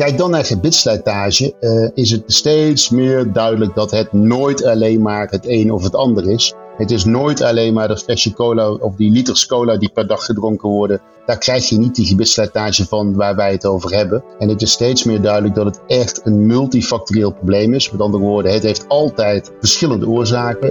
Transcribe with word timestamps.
Kijk 0.00 0.18
dan 0.18 0.30
naar 0.30 0.44
gebitsslijtage, 0.44 1.54
uh, 1.60 1.88
is 1.94 2.10
het 2.10 2.22
steeds 2.26 2.90
meer 2.90 3.32
duidelijk 3.32 3.74
dat 3.74 3.90
het 3.90 4.12
nooit 4.12 4.64
alleen 4.64 5.02
maar 5.02 5.28
het 5.30 5.46
een 5.46 5.72
of 5.72 5.82
het 5.82 5.94
ander 5.94 6.30
is. 6.30 6.54
Het 6.76 6.90
is 6.90 7.04
nooit 7.04 7.42
alleen 7.42 7.74
maar 7.74 7.88
dat 7.88 8.02
flesje 8.02 8.32
cola 8.32 8.70
of 8.70 8.94
die 8.96 9.10
liters 9.10 9.46
cola 9.46 9.76
die 9.76 9.90
per 9.94 10.06
dag 10.06 10.24
gedronken 10.24 10.68
worden. 10.68 11.00
Daar 11.26 11.38
krijg 11.38 11.68
je 11.68 11.78
niet 11.78 11.94
die 11.94 12.06
gebitsslijtage 12.06 12.86
van 12.86 13.14
waar 13.14 13.36
wij 13.36 13.52
het 13.52 13.66
over 13.66 13.94
hebben. 13.94 14.24
En 14.38 14.48
het 14.48 14.62
is 14.62 14.70
steeds 14.70 15.04
meer 15.04 15.20
duidelijk 15.20 15.54
dat 15.54 15.64
het 15.64 15.80
echt 15.86 16.20
een 16.24 16.46
multifactorieel 16.46 17.32
probleem 17.32 17.74
is. 17.74 17.90
Met 17.90 18.00
andere 18.00 18.24
woorden, 18.24 18.52
het 18.52 18.62
heeft 18.62 18.88
altijd 18.88 19.52
verschillende 19.58 20.08
oorzaken. 20.08 20.68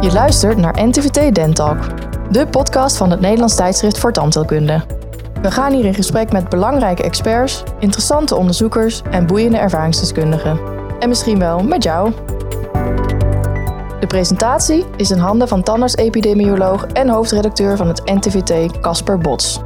Je 0.00 0.10
luistert 0.12 0.56
naar 0.56 0.86
NTVT 0.86 1.34
Dentalk, 1.34 1.78
de 2.30 2.46
podcast 2.46 2.96
van 2.96 3.10
het 3.10 3.20
Nederlands 3.20 3.54
tijdschrift 3.54 3.98
voor 3.98 4.12
tandheelkunde. 4.12 5.01
We 5.42 5.50
gaan 5.50 5.72
hier 5.72 5.84
in 5.84 5.94
gesprek 5.94 6.32
met 6.32 6.48
belangrijke 6.48 7.02
experts, 7.02 7.62
interessante 7.78 8.36
onderzoekers 8.36 9.02
en 9.10 9.26
boeiende 9.26 9.58
ervaringsdeskundigen. 9.58 10.60
En 10.98 11.08
misschien 11.08 11.38
wel 11.38 11.62
met 11.62 11.82
jou. 11.82 12.12
De 14.00 14.06
presentatie 14.06 14.84
is 14.96 15.10
in 15.10 15.18
handen 15.18 15.48
van 15.48 15.62
tandarts-epidemioloog 15.62 16.86
en 16.86 17.08
hoofdredacteur 17.08 17.76
van 17.76 17.88
het 17.88 18.04
NTVT, 18.04 18.80
Casper 18.80 19.18
Bots. 19.18 19.60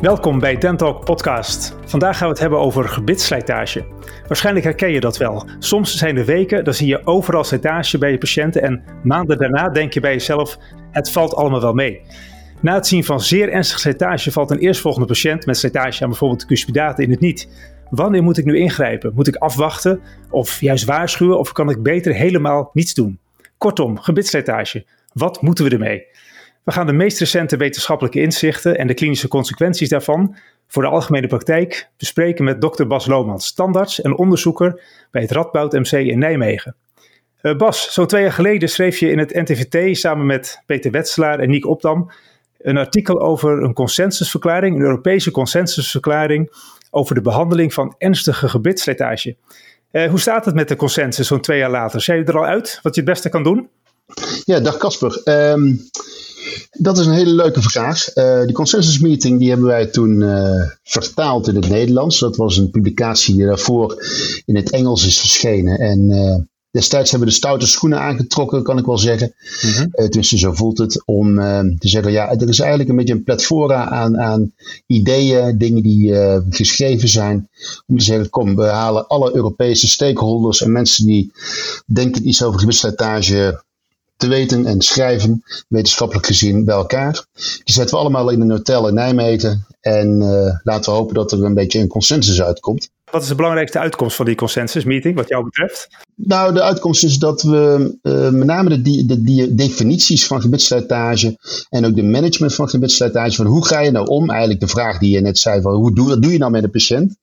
Welkom 0.00 0.38
bij 0.38 0.56
Dentalk 0.56 1.04
Podcast. 1.04 1.76
Vandaag 1.84 2.16
gaan 2.16 2.26
we 2.26 2.32
het 2.32 2.42
hebben 2.42 2.58
over 2.58 2.88
gebitsslijtage. 2.88 3.84
Waarschijnlijk 4.26 4.64
herken 4.64 4.90
je 4.90 5.00
dat 5.00 5.16
wel. 5.16 5.48
Soms 5.58 5.96
zijn 5.96 6.16
er 6.16 6.24
weken, 6.24 6.64
dan 6.64 6.74
zie 6.74 6.86
je 6.86 7.06
overal 7.06 7.44
slijtage 7.44 7.98
bij 7.98 8.10
je 8.10 8.18
patiënten 8.18 8.62
en 8.62 8.82
maanden 9.02 9.38
daarna 9.38 9.68
denk 9.68 9.92
je 9.92 10.00
bij 10.00 10.12
jezelf, 10.12 10.58
het 10.90 11.10
valt 11.10 11.34
allemaal 11.34 11.60
wel 11.60 11.74
mee. 11.74 12.02
Na 12.60 12.74
het 12.74 12.86
zien 12.86 13.04
van 13.04 13.20
zeer 13.20 13.48
ernstige 13.48 13.80
slijtage 13.80 14.32
valt 14.32 14.50
een 14.50 14.58
eerstvolgende 14.58 15.06
patiënt 15.06 15.46
met 15.46 15.56
slijtage 15.56 16.02
aan 16.02 16.08
bijvoorbeeld 16.08 16.48
de 16.48 16.94
in 16.96 17.10
het 17.10 17.20
niet. 17.20 17.48
Wanneer 17.90 18.22
moet 18.22 18.38
ik 18.38 18.44
nu 18.44 18.58
ingrijpen? 18.58 19.12
Moet 19.14 19.28
ik 19.28 19.36
afwachten 19.36 20.00
of 20.30 20.60
juist 20.60 20.84
waarschuwen 20.84 21.38
of 21.38 21.52
kan 21.52 21.70
ik 21.70 21.82
beter 21.82 22.14
helemaal 22.14 22.70
niets 22.72 22.94
doen? 22.94 23.18
Kortom, 23.58 23.98
gebitsslijtage. 23.98 24.84
Wat 25.12 25.42
moeten 25.42 25.64
we 25.64 25.70
ermee? 25.70 26.06
We 26.64 26.72
gaan 26.72 26.86
de 26.86 26.92
meest 26.92 27.18
recente 27.18 27.56
wetenschappelijke 27.56 28.20
inzichten 28.20 28.78
en 28.78 28.86
de 28.86 28.94
klinische 28.94 29.28
consequenties 29.28 29.88
daarvan 29.88 30.36
voor 30.66 30.82
de 30.82 30.88
algemene 30.88 31.26
praktijk 31.26 31.88
bespreken 31.96 32.44
met 32.44 32.60
dokter 32.60 32.86
Bas 32.86 33.06
Lomans, 33.06 33.46
standaards 33.46 34.00
en 34.00 34.16
onderzoeker 34.16 34.82
bij 35.10 35.22
het 35.22 35.30
Radboud 35.30 35.72
MC 35.72 35.92
in 35.92 36.18
Nijmegen. 36.18 36.74
Uh, 37.42 37.56
Bas, 37.56 37.92
zo'n 37.92 38.06
twee 38.06 38.22
jaar 38.22 38.32
geleden 38.32 38.68
schreef 38.68 38.98
je 38.98 39.10
in 39.10 39.18
het 39.18 39.34
NTVT 39.34 39.96
samen 39.96 40.26
met 40.26 40.62
Peter 40.66 40.90
Wetselaar 40.90 41.38
en 41.38 41.50
Niek 41.50 41.66
Opdam 41.66 42.10
een 42.58 42.76
artikel 42.76 43.20
over 43.20 43.62
een 43.62 43.72
consensusverklaring, 43.72 44.76
een 44.76 44.82
Europese 44.82 45.30
consensusverklaring 45.30 46.50
over 46.90 47.14
de 47.14 47.20
behandeling 47.20 47.74
van 47.74 47.94
ernstige 47.98 48.48
gebitsslijtage. 48.48 49.36
Uh, 49.92 50.10
hoe 50.10 50.20
staat 50.20 50.44
het 50.44 50.54
met 50.54 50.68
de 50.68 50.76
consensus 50.76 51.26
zo'n 51.26 51.40
twee 51.40 51.58
jaar 51.58 51.70
later? 51.70 52.00
Zijn 52.00 52.18
je 52.18 52.24
er 52.24 52.38
al 52.38 52.44
uit 52.44 52.78
wat 52.82 52.94
je 52.94 53.00
het 53.00 53.10
beste 53.10 53.28
kan 53.28 53.42
doen? 53.42 53.68
Ja, 54.44 54.60
dag 54.60 54.76
Casper. 54.76 55.20
Um, 55.24 55.80
dat 56.70 56.98
is 56.98 57.06
een 57.06 57.12
hele 57.12 57.34
leuke 57.34 57.62
vraag. 57.62 58.16
Uh, 58.16 58.44
die 58.44 58.54
consensusmeeting 58.54 59.38
die 59.38 59.48
hebben 59.48 59.66
wij 59.66 59.86
toen 59.86 60.20
uh, 60.20 60.70
vertaald 60.82 61.48
in 61.48 61.54
het 61.54 61.68
Nederlands. 61.68 62.18
Dat 62.18 62.36
was 62.36 62.56
een 62.56 62.70
publicatie 62.70 63.36
die 63.36 63.46
daarvoor 63.46 64.04
in 64.44 64.56
het 64.56 64.70
Engels 64.70 65.06
is 65.06 65.20
verschenen. 65.20 65.78
En 65.78 66.10
Destijds 66.70 67.10
hebben 67.10 67.28
we 67.28 67.34
de 67.34 67.40
stoute 67.40 67.66
schoenen 67.66 68.00
aangetrokken, 68.00 68.62
kan 68.62 68.78
ik 68.78 68.84
wel 68.84 68.98
zeggen. 68.98 69.34
Mm 69.62 69.70
-hmm. 69.70 70.22
zo 70.22 70.52
voelt 70.52 70.78
het. 70.78 71.02
Om 71.04 71.38
uh, 71.38 71.60
te 71.60 71.88
zeggen, 71.88 72.12
ja, 72.12 72.30
er 72.30 72.48
is 72.48 72.58
eigenlijk 72.58 72.90
een 72.90 72.96
beetje 72.96 73.14
een 73.14 73.24
platforma 73.24 73.88
aan, 73.88 74.18
aan 74.18 74.52
ideeën, 74.86 75.58
dingen 75.58 75.82
die 75.82 76.10
uh, 76.10 76.36
geschreven 76.50 77.08
zijn. 77.08 77.48
Om 77.86 77.98
te 77.98 78.04
zeggen, 78.04 78.30
kom, 78.30 78.56
we 78.56 78.64
halen 78.64 79.06
alle 79.06 79.34
Europese 79.34 79.88
stakeholders 79.88 80.62
en 80.62 80.72
mensen 80.72 81.06
die 81.06 81.32
denken 81.86 82.28
iets 82.28 82.42
over 82.42 82.60
gewichtslijtage 82.60 83.62
te 84.16 84.28
weten 84.28 84.66
en 84.66 84.80
schrijven, 84.80 85.44
wetenschappelijk 85.68 86.26
gezien, 86.26 86.64
bij 86.64 86.74
elkaar. 86.74 87.26
Die 87.64 87.74
zetten 87.74 87.94
we 87.94 88.00
allemaal 88.00 88.30
in 88.30 88.40
een 88.40 88.50
hotel 88.50 88.88
in 88.88 88.94
Nijmegen. 88.94 89.66
En 89.80 90.18
laten 90.62 90.92
we 90.92 90.98
hopen 90.98 91.14
dat 91.14 91.32
er 91.32 91.44
een 91.44 91.54
beetje 91.54 91.78
een 91.80 91.88
consensus 91.88 92.42
uitkomt. 92.42 92.90
Wat 93.10 93.22
is 93.22 93.28
de 93.28 93.34
belangrijkste 93.34 93.78
uitkomst 93.78 94.16
van 94.16 94.26
die 94.26 94.34
consensusmeeting, 94.34 95.14
wat 95.14 95.28
jou 95.28 95.44
betreft? 95.44 95.88
Nou, 96.14 96.52
de 96.52 96.62
uitkomst 96.62 97.04
is 97.04 97.18
dat 97.18 97.42
we 97.42 97.96
uh, 98.02 98.30
met 98.30 98.46
name 98.46 98.82
de, 98.82 99.06
de, 99.06 99.22
de, 99.22 99.54
definities 99.54 100.26
van 100.26 100.40
gebitsslijtage 100.40 101.38
en 101.68 101.84
ook 101.84 101.94
de 101.94 102.02
management 102.02 102.54
van 102.54 102.68
gebitsslijtage, 102.68 103.36
van 103.36 103.46
hoe 103.46 103.66
ga 103.66 103.80
je 103.80 103.90
nou 103.90 104.06
om, 104.06 104.30
eigenlijk 104.30 104.60
de 104.60 104.68
vraag 104.68 104.98
die 104.98 105.10
je 105.10 105.20
net 105.20 105.38
zei, 105.38 105.60
van 105.60 105.74
hoe 105.74 105.94
doe, 105.94 106.08
wat 106.08 106.22
doe 106.22 106.32
je 106.32 106.38
nou 106.38 106.50
met 106.50 106.62
een 106.62 106.70
patiënt? 106.70 107.16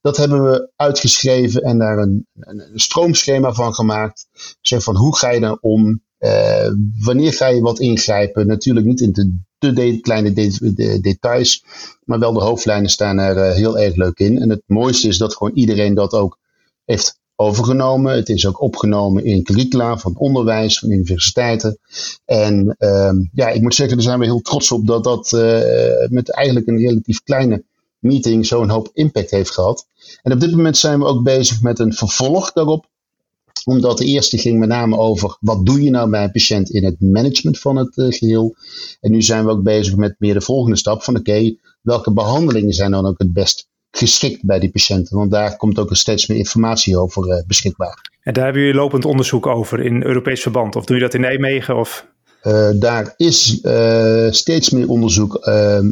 Dat 0.00 0.16
hebben 0.16 0.44
we 0.50 0.70
uitgeschreven 0.76 1.62
en 1.62 1.78
daar 1.78 1.98
een, 1.98 2.26
een, 2.40 2.70
stroomschema 2.74 3.52
van 3.52 3.74
gemaakt. 3.74 4.26
Zeg 4.60 4.82
van 4.82 4.96
hoe 4.96 5.16
ga 5.16 5.30
je 5.30 5.40
nou 5.40 5.58
om? 5.60 6.02
Uh, 6.18 6.68
wanneer 6.98 7.32
ga 7.32 7.46
je 7.46 7.60
wat 7.60 7.78
ingrijpen? 7.78 8.46
Natuurlijk 8.46 8.86
niet 8.86 9.00
in 9.00 9.12
de 9.70 10.00
kleine 10.00 10.32
de 10.32 10.98
details. 11.00 11.64
Maar 12.04 12.18
wel 12.18 12.32
de 12.32 12.40
hoofdlijnen 12.40 12.90
staan 12.90 13.18
er 13.18 13.36
uh, 13.36 13.54
heel 13.54 13.78
erg 13.78 13.94
leuk 13.94 14.18
in. 14.18 14.38
En 14.38 14.50
het 14.50 14.62
mooiste 14.66 15.08
is 15.08 15.18
dat 15.18 15.36
gewoon 15.36 15.54
iedereen 15.54 15.94
dat 15.94 16.12
ook 16.12 16.38
heeft 16.84 17.20
overgenomen. 17.36 18.14
Het 18.14 18.28
is 18.28 18.46
ook 18.46 18.60
opgenomen 18.60 19.24
in 19.24 19.42
curricula 19.42 19.98
van 19.98 20.16
onderwijs, 20.16 20.78
van 20.78 20.90
universiteiten. 20.90 21.78
En 22.24 22.76
uh, 22.78 23.12
ja, 23.32 23.48
ik 23.48 23.62
moet 23.62 23.74
zeggen, 23.74 23.96
daar 23.96 24.06
zijn 24.06 24.18
we 24.18 24.24
heel 24.24 24.40
trots 24.40 24.72
op 24.72 24.86
dat 24.86 25.04
dat 25.04 25.32
uh, 25.32 26.08
met 26.08 26.30
eigenlijk 26.30 26.66
een 26.66 26.78
relatief 26.78 27.22
kleine 27.22 27.64
meeting 27.98 28.46
zo'n 28.46 28.68
hoop 28.68 28.90
impact 28.92 29.30
heeft 29.30 29.50
gehad. 29.50 29.86
En 30.22 30.32
op 30.32 30.40
dit 30.40 30.50
moment 30.50 30.76
zijn 30.76 30.98
we 30.98 31.04
ook 31.04 31.22
bezig 31.22 31.62
met 31.62 31.78
een 31.78 31.92
vervolg 31.92 32.52
daarop 32.52 32.86
omdat 33.64 33.98
de 33.98 34.04
eerste 34.04 34.38
ging 34.38 34.58
met 34.58 34.68
name 34.68 34.96
over 34.96 35.36
wat 35.40 35.66
doe 35.66 35.82
je 35.82 35.90
nou 35.90 36.10
bij 36.10 36.24
een 36.24 36.30
patiënt 36.30 36.70
in 36.70 36.84
het 36.84 37.00
management 37.00 37.58
van 37.58 37.76
het 37.76 37.96
uh, 37.96 38.06
geheel. 38.12 38.56
En 39.00 39.10
nu 39.10 39.22
zijn 39.22 39.44
we 39.44 39.50
ook 39.50 39.62
bezig 39.62 39.96
met 39.96 40.14
meer 40.18 40.34
de 40.34 40.40
volgende 40.40 40.76
stap 40.76 41.02
van 41.02 41.16
oké, 41.16 41.54
welke 41.82 42.12
behandelingen 42.12 42.72
zijn 42.72 42.90
dan 42.90 43.06
ook 43.06 43.18
het 43.18 43.32
best 43.32 43.68
geschikt 43.90 44.44
bij 44.44 44.58
die 44.58 44.70
patiënten. 44.70 45.16
Want 45.16 45.30
daar 45.30 45.56
komt 45.56 45.78
ook 45.78 45.96
steeds 45.96 46.26
meer 46.26 46.38
informatie 46.38 46.98
over 46.98 47.28
uh, 47.28 47.46
beschikbaar. 47.46 48.10
En 48.22 48.32
daar 48.32 48.44
hebben 48.44 48.62
jullie 48.62 48.76
lopend 48.76 49.04
onderzoek 49.04 49.46
over 49.46 49.80
in 49.80 50.04
Europees 50.04 50.42
verband? 50.42 50.76
Of 50.76 50.84
doe 50.84 50.96
je 50.96 51.02
dat 51.02 51.14
in 51.14 51.20
Nijmegen? 51.20 51.76
Of? 51.76 52.06
Uh, 52.42 52.70
daar 52.74 53.14
is 53.16 53.58
uh, 53.62 54.30
steeds 54.30 54.70
meer 54.70 54.88
onderzoek. 54.88 55.38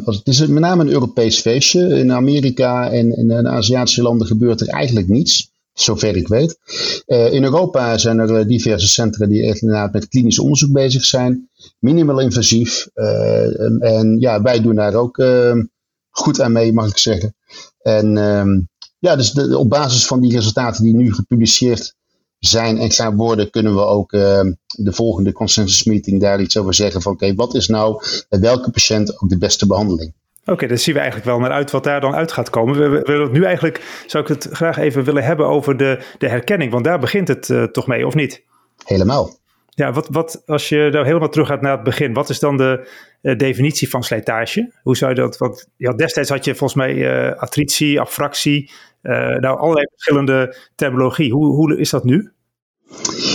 het 0.05 0.21
is 0.27 0.47
met 0.47 0.59
name 0.59 0.83
een 0.83 0.91
Europees 0.91 1.39
feestje. 1.39 1.87
In 1.87 2.11
Amerika 2.11 2.91
en 2.91 3.17
in 3.17 3.27
de 3.27 3.47
Aziatische 3.47 4.01
landen 4.01 4.27
gebeurt 4.27 4.61
er 4.61 4.67
eigenlijk 4.67 5.07
niets 5.07 5.50
zover 5.73 6.15
ik 6.15 6.27
weet. 6.27 6.59
Uh, 7.07 7.33
in 7.33 7.43
Europa 7.43 7.97
zijn 7.97 8.19
er 8.19 8.35
eh, 8.35 8.47
diverse 8.47 8.87
centra 8.87 9.25
die 9.25 9.45
echt 9.45 9.61
inderdaad 9.61 9.93
met 9.93 10.07
klinisch 10.07 10.39
onderzoek 10.39 10.71
bezig 10.71 11.05
zijn. 11.05 11.49
Minimaal 11.79 12.19
invasief. 12.19 12.87
Uh, 12.95 13.83
en 13.83 14.19
ja, 14.19 14.41
wij 14.41 14.61
doen 14.61 14.75
daar 14.75 14.93
ook 14.93 15.17
uh, 15.17 15.53
goed 16.09 16.41
aan 16.41 16.51
mee, 16.51 16.73
mag 16.73 16.89
ik 16.89 16.97
zeggen. 16.97 17.35
En 17.81 18.17
um, 18.17 18.69
ja, 18.99 19.15
dus 19.15 19.33
op 19.53 19.69
basis 19.69 20.05
van 20.05 20.21
die 20.21 20.35
resultaten 20.35 20.83
die 20.83 20.95
nu 20.95 21.13
gepubliceerd 21.13 21.95
zijn 22.39 22.77
en 22.77 22.91
gaan 22.91 23.15
worden, 23.15 23.49
kunnen 23.49 23.75
we 23.75 23.81
ook 23.81 24.13
ehm, 24.13 24.53
de 24.65 24.93
volgende 24.93 25.31
consensus 25.31 25.83
meeting 25.83 26.21
daar 26.21 26.41
iets 26.41 26.57
over 26.57 26.73
zeggen 26.73 27.01
van 27.01 27.13
oké, 27.13 27.33
wat 27.35 27.55
is 27.55 27.67
nou 27.67 28.03
bij 28.29 28.39
welke 28.39 28.71
patiënt 28.71 29.21
ook 29.21 29.29
de 29.29 29.37
beste 29.37 29.67
behandeling? 29.67 30.13
Oké, 30.51 30.63
okay, 30.63 30.75
dan 30.75 30.83
zien 30.83 30.93
we 30.93 30.99
eigenlijk 30.99 31.29
wel 31.29 31.39
naar 31.39 31.51
uit 31.51 31.71
wat 31.71 31.83
daar 31.83 32.01
dan 32.01 32.15
uit 32.15 32.31
gaat 32.31 32.49
komen. 32.49 32.91
We, 32.91 33.01
willen 33.01 33.31
nu 33.31 33.43
eigenlijk, 33.43 34.03
zou 34.07 34.23
ik 34.23 34.29
het 34.29 34.47
graag 34.51 34.77
even 34.77 35.03
willen 35.03 35.23
hebben 35.23 35.47
over 35.47 35.77
de, 35.77 35.99
de 36.17 36.27
herkenning, 36.27 36.71
want 36.71 36.83
daar 36.83 36.99
begint 36.99 37.27
het 37.27 37.49
uh, 37.49 37.63
toch 37.63 37.87
mee, 37.87 38.07
of 38.07 38.15
niet? 38.15 38.43
Helemaal. 38.85 39.39
Ja, 39.69 39.91
wat, 39.91 40.07
wat, 40.09 40.41
als 40.45 40.69
je 40.69 40.89
nou 40.91 41.05
helemaal 41.05 41.29
terug 41.29 41.47
gaat 41.47 41.61
naar 41.61 41.71
het 41.71 41.83
begin, 41.83 42.13
wat 42.13 42.29
is 42.29 42.39
dan 42.39 42.57
de 42.57 42.87
uh, 43.21 43.37
definitie 43.37 43.89
van 43.89 44.03
slijtage? 44.03 44.71
Hoe 44.83 44.97
zou 44.97 45.11
je 45.11 45.21
dat, 45.21 45.37
want 45.37 45.67
ja, 45.77 45.93
destijds 45.93 46.29
had 46.29 46.45
je 46.45 46.55
volgens 46.55 46.79
mij 46.79 46.93
uh, 46.93 47.35
attritie, 47.35 47.99
abfractie, 47.99 48.71
nou 49.01 49.57
allerlei 49.59 49.87
verschillende 49.91 50.55
terminologie. 50.75 51.31
Hoe, 51.31 51.45
hoe 51.45 51.77
is 51.77 51.89
dat 51.89 52.03
nu? 52.03 52.31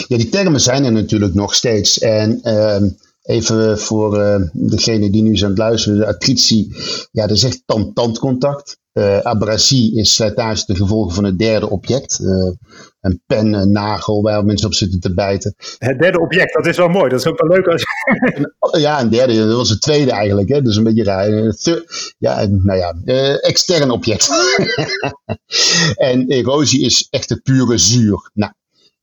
Ja, 0.09 0.17
die 0.17 0.29
termen 0.29 0.61
zijn 0.61 0.85
er 0.85 0.93
natuurlijk 0.93 1.35
nog 1.35 1.55
steeds. 1.55 1.99
En 1.99 2.41
ehm, 2.43 2.89
Even 3.27 3.79
voor 3.79 4.19
uh, 4.19 4.41
degene 4.53 5.11
die 5.11 5.23
nu 5.23 5.37
zijn 5.37 5.51
aan 5.51 5.57
het 5.57 5.67
luisteren, 5.67 5.99
de 5.99 6.07
attritie, 6.07 6.77
ja, 7.13 7.27
dat 7.27 7.37
is 7.37 7.43
echt 7.43 7.63
tand-tandcontact. 7.65 8.79
Uh, 8.93 9.19
abrasie 9.19 9.97
is 9.97 10.15
slijtage 10.15 10.65
de 10.67 10.77
gevolgen 10.77 11.15
van 11.15 11.25
het 11.25 11.39
derde 11.39 11.71
object. 11.71 12.19
Uh, 12.23 12.51
een 13.01 13.23
pen, 13.27 13.53
een 13.53 13.73
nagel 13.73 14.23
waar 14.23 14.45
mensen 14.45 14.67
op 14.67 14.75
zitten 14.75 15.01
te 15.01 15.15
bijten. 15.15 15.55
Het 15.79 15.99
derde 15.99 16.21
object, 16.21 16.53
dat 16.53 16.67
is 16.67 16.77
wel 16.77 16.89
mooi. 16.89 17.11
Dat 17.11 17.21
is 17.21 17.27
ook 17.27 17.41
wel 17.41 17.51
leuk 17.51 17.67
als 17.67 17.85
Ja, 18.83 19.01
een 19.01 19.09
derde, 19.09 19.47
dat 19.47 19.57
was 19.57 19.69
het 19.69 19.81
tweede 19.81 20.11
eigenlijk. 20.11 20.49
Hè? 20.49 20.63
Dat 20.63 20.71
is 20.71 20.77
een 20.77 20.85
beetje 20.85 21.05
raar. 21.05 21.55
Ja, 22.19 22.47
nou 22.47 22.79
ja, 22.79 22.95
uh, 23.05 23.45
extern 23.45 23.91
object. 23.91 24.29
en 25.95 26.27
erosie 26.29 26.85
is 26.85 27.07
echt 27.11 27.29
de 27.29 27.41
pure 27.41 27.79
zuur. 27.79 28.31
Nou, 28.35 28.53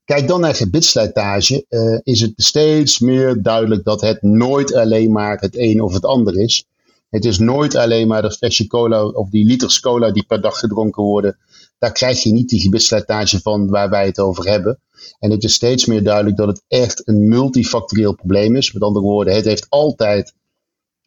Kijk 0.04 0.28
dan 0.28 0.40
naar 0.40 0.54
gebitsslijtage, 0.54 1.66
uh, 1.68 1.98
is 2.02 2.20
het 2.20 2.32
steeds 2.36 2.98
meer 2.98 3.42
duidelijk 3.42 3.84
dat 3.84 4.00
het 4.00 4.22
nooit 4.22 4.74
alleen 4.74 5.12
maar 5.12 5.38
het 5.40 5.56
een 5.56 5.80
of 5.80 5.92
het 5.92 6.04
ander 6.04 6.38
is. 6.40 6.66
Het 7.10 7.24
is 7.24 7.38
nooit 7.38 7.74
alleen 7.74 8.08
maar 8.08 8.22
dat 8.22 8.36
flesje 8.36 8.66
cola 8.66 9.04
of 9.04 9.28
die 9.30 9.44
liters 9.44 9.80
cola 9.80 10.10
die 10.10 10.24
per 10.26 10.40
dag 10.40 10.58
gedronken 10.58 11.02
worden. 11.02 11.38
Daar 11.78 11.92
krijg 11.92 12.22
je 12.22 12.32
niet 12.32 12.48
die 12.48 12.60
gebitsslijtage 12.60 13.40
van 13.40 13.68
waar 13.68 13.90
wij 13.90 14.06
het 14.06 14.18
over 14.18 14.48
hebben. 14.48 14.78
En 15.18 15.30
het 15.30 15.44
is 15.44 15.54
steeds 15.54 15.86
meer 15.86 16.02
duidelijk 16.02 16.36
dat 16.36 16.48
het 16.48 16.62
echt 16.68 17.08
een 17.08 17.28
multifactorieel 17.28 18.14
probleem 18.14 18.56
is. 18.56 18.72
Met 18.72 18.82
andere 18.82 19.04
woorden, 19.04 19.34
het 19.34 19.44
heeft 19.44 19.66
altijd 19.68 20.34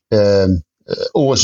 uh, 0.08 0.46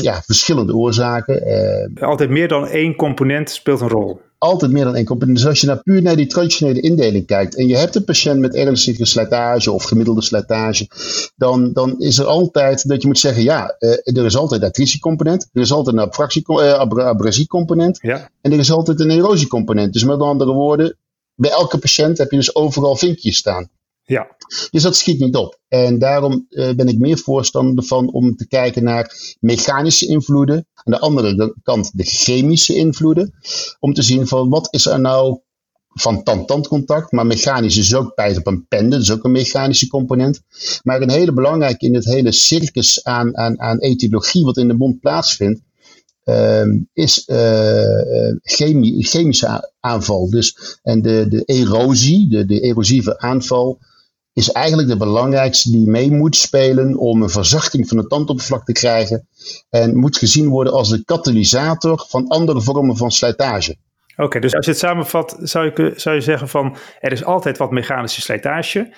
ja, 0.02 0.22
verschillende 0.22 0.76
oorzaken. 0.76 1.48
Uh, 1.48 2.04
altijd 2.04 2.30
meer 2.30 2.48
dan 2.48 2.68
één 2.68 2.96
component 2.96 3.50
speelt 3.50 3.82
een 3.82 3.90
rol 3.90 4.22
altijd 4.44 4.72
meer 4.72 4.84
dan 4.84 4.96
één 4.96 5.06
component. 5.06 5.38
Dus 5.38 5.48
als 5.48 5.62
je 5.62 5.68
nou 5.68 5.80
puur 5.80 6.02
naar 6.02 6.16
die 6.16 6.28
traditionele 6.28 6.80
indeling 6.80 7.26
kijkt 7.26 7.56
en 7.56 7.68
je 7.68 7.76
hebt 7.76 7.96
een 7.96 8.04
patiënt 8.04 8.40
met 8.40 8.56
ernstige 8.56 9.06
slijtage 9.06 9.72
of 9.72 9.84
gemiddelde 9.84 10.22
slijtage, 10.22 10.88
dan, 11.36 11.74
dan 11.74 12.00
is 12.00 12.18
er 12.18 12.26
altijd 12.26 12.88
dat 12.88 13.02
je 13.02 13.08
moet 13.08 13.20
zeggen, 13.20 13.44
ja, 13.44 13.76
uh, 13.80 13.90
er 14.18 14.26
is 14.26 14.36
altijd 14.36 14.62
een 14.62 14.68
attritiecomponent, 14.68 15.50
er 15.54 15.62
is 15.62 15.72
altijd 15.72 15.98
een 15.98 16.12
uh, 16.48 17.06
abrasiecomponent 17.06 18.00
ja. 18.02 18.30
en 18.42 18.52
er 18.52 18.60
is 18.60 18.72
altijd 18.72 19.00
een 19.00 19.10
erosiecomponent. 19.10 19.94
Dus 19.94 20.04
met 20.04 20.20
andere 20.20 20.54
woorden, 20.54 20.98
bij 21.36 21.52
elke 21.52 21.78
patiënt 21.78 22.18
heb 22.18 22.32
je 22.32 22.38
dus 22.38 22.56
overal 22.56 22.96
vinkjes 22.96 23.38
staan. 23.38 23.70
Ja. 24.06 24.36
Dus 24.72 24.84
dat 24.84 24.96
schiet 24.96 25.20
niet 25.20 25.36
op. 25.36 25.60
En 25.68 26.00
daarom 26.00 26.46
uh, 26.50 26.74
ben 26.74 26.88
ik 26.88 26.98
meer 26.98 27.18
voorstander 27.18 27.84
van 27.84 28.12
om 28.12 28.36
te 28.36 28.48
kijken 28.48 28.84
naar 28.84 29.36
mechanische 29.40 30.08
invloeden. 30.08 30.68
Aan 30.74 30.94
de 30.94 31.00
andere 31.00 31.56
kant 31.64 31.98
de 31.98 32.04
chemische 32.04 32.76
invloeden. 32.76 33.34
Om 33.80 33.94
te 33.94 34.02
zien 34.02 34.28
van 34.28 34.50
wat 34.50 34.68
is 34.72 34.86
er 34.86 35.00
nou 35.00 35.40
van 35.94 36.24
tand-tand 36.24 36.68
contact. 36.68 37.12
Maar 37.12 37.26
mechanisch 37.26 37.78
is 37.78 37.96
ook 37.96 38.14
pijt 38.14 38.38
op 38.38 38.48
een 38.48 38.68
pen. 38.68 38.90
Dat 38.90 39.02
is 39.02 39.12
ook 39.12 39.24
een 39.24 39.32
mechanische 39.32 39.88
component. 39.88 40.42
Maar 40.84 41.02
een 41.02 41.12
hele 41.12 41.34
belangrijke 41.34 41.86
in 41.86 41.96
het 41.96 42.06
hele 42.06 42.32
circus 42.32 43.04
aan, 43.04 43.38
aan, 43.38 43.60
aan 43.60 43.80
etiologie 43.80 44.44
wat 44.44 44.58
in 44.58 44.68
de 44.68 44.74
mond 44.74 45.00
plaatsvindt. 45.00 45.62
Uh, 46.26 46.66
is 46.94 47.28
uh, 47.28 48.36
chemie, 48.42 49.06
chemische 49.06 49.72
aanval. 49.80 50.30
Dus, 50.30 50.78
en 50.84 51.02
de, 51.02 51.26
de 51.30 51.44
erosie, 51.46 52.30
de, 52.30 52.46
de 52.46 52.60
erosieve 52.60 53.20
aanval, 53.20 53.80
is 54.34 54.52
eigenlijk 54.52 54.88
de 54.88 54.98
belangrijkste 54.98 55.72
die 55.72 55.88
mee 55.88 56.12
moet 56.12 56.36
spelen 56.36 56.98
om 56.98 57.22
een 57.22 57.30
verzachting 57.30 57.88
van 57.88 57.98
het 57.98 58.10
tandoppervlak 58.10 58.66
te 58.66 58.72
krijgen. 58.72 59.28
En 59.70 59.96
moet 59.96 60.18
gezien 60.18 60.48
worden 60.48 60.74
als 60.74 60.90
de 60.90 61.04
katalysator 61.06 62.06
van 62.10 62.28
andere 62.28 62.62
vormen 62.62 62.98
van 62.98 63.12
slijtage. 63.12 63.76
Oké, 64.16 64.40
dus 64.40 64.54
als 64.54 64.66
je 64.66 64.72
het 64.72 64.80
samenvat, 64.80 65.38
zou 65.40 65.66
je, 65.66 65.94
zou 65.96 66.16
je 66.16 66.22
zeggen 66.22 66.48
van 66.48 66.78
er 67.00 67.12
is 67.12 67.24
altijd 67.24 67.58
wat 67.58 67.72
mechanische 67.72 68.22
slijtage. 68.22 68.94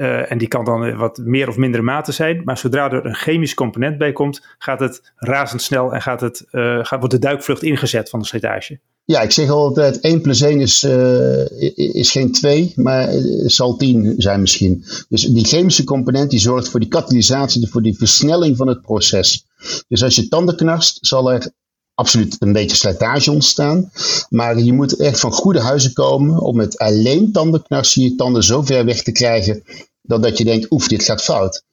Uh, 0.00 0.30
en 0.30 0.38
die 0.38 0.48
kan 0.48 0.64
dan 0.64 0.96
wat 0.96 1.18
meer 1.18 1.48
of 1.48 1.56
mindere 1.56 1.82
mate 1.82 2.12
zijn. 2.12 2.42
Maar 2.44 2.58
zodra 2.58 2.90
er 2.90 3.06
een 3.06 3.14
chemisch 3.14 3.54
component 3.54 3.98
bij 3.98 4.12
komt, 4.12 4.42
gaat 4.58 4.80
het 4.80 5.12
razendsnel 5.16 5.94
en 5.94 6.02
gaat 6.02 6.20
het, 6.20 6.46
uh, 6.52 6.78
gaat, 6.84 6.98
wordt 6.98 7.14
de 7.14 7.18
duikvlucht 7.18 7.62
ingezet 7.62 8.10
van 8.10 8.20
de 8.20 8.26
slijtage. 8.26 8.80
Ja, 9.04 9.20
ik 9.20 9.30
zeg 9.30 9.48
altijd 9.48 10.00
1 10.00 10.20
plus 10.20 10.40
1 10.40 10.60
is, 10.60 10.84
is 11.74 12.10
geen 12.10 12.32
2, 12.32 12.72
maar 12.76 13.08
het 13.08 13.52
zal 13.52 13.76
10 13.76 14.14
zijn 14.16 14.40
misschien. 14.40 14.84
Dus 15.08 15.22
die 15.22 15.44
chemische 15.44 15.84
component 15.84 16.30
die 16.30 16.40
zorgt 16.40 16.68
voor 16.68 16.80
die 16.80 16.88
katalysatie, 16.88 17.68
voor 17.68 17.82
die 17.82 17.96
versnelling 17.96 18.56
van 18.56 18.68
het 18.68 18.82
proces. 18.82 19.46
Dus 19.88 20.02
als 20.02 20.14
je 20.14 20.28
tanden 20.28 20.56
knarst, 20.56 20.98
zal 21.00 21.32
er 21.32 21.52
absoluut 21.94 22.36
een 22.38 22.52
beetje 22.52 22.76
slijtage 22.76 23.30
ontstaan. 23.30 23.90
Maar 24.28 24.58
je 24.58 24.72
moet 24.72 24.96
echt 24.96 25.20
van 25.20 25.32
goede 25.32 25.60
huizen 25.60 25.92
komen 25.92 26.38
om 26.40 26.56
met 26.56 26.78
alleen 26.78 27.32
tandenknarsen 27.32 28.02
je 28.02 28.14
tanden 28.14 28.42
zo 28.42 28.62
ver 28.62 28.84
weg 28.84 29.02
te 29.02 29.12
krijgen 29.12 29.62
dan 30.10 30.20
dat 30.20 30.38
je 30.38 30.44
denkt, 30.44 30.70
oef, 30.70 30.88
dit 30.88 31.04
gaat 31.04 31.22
fout. 31.22 31.64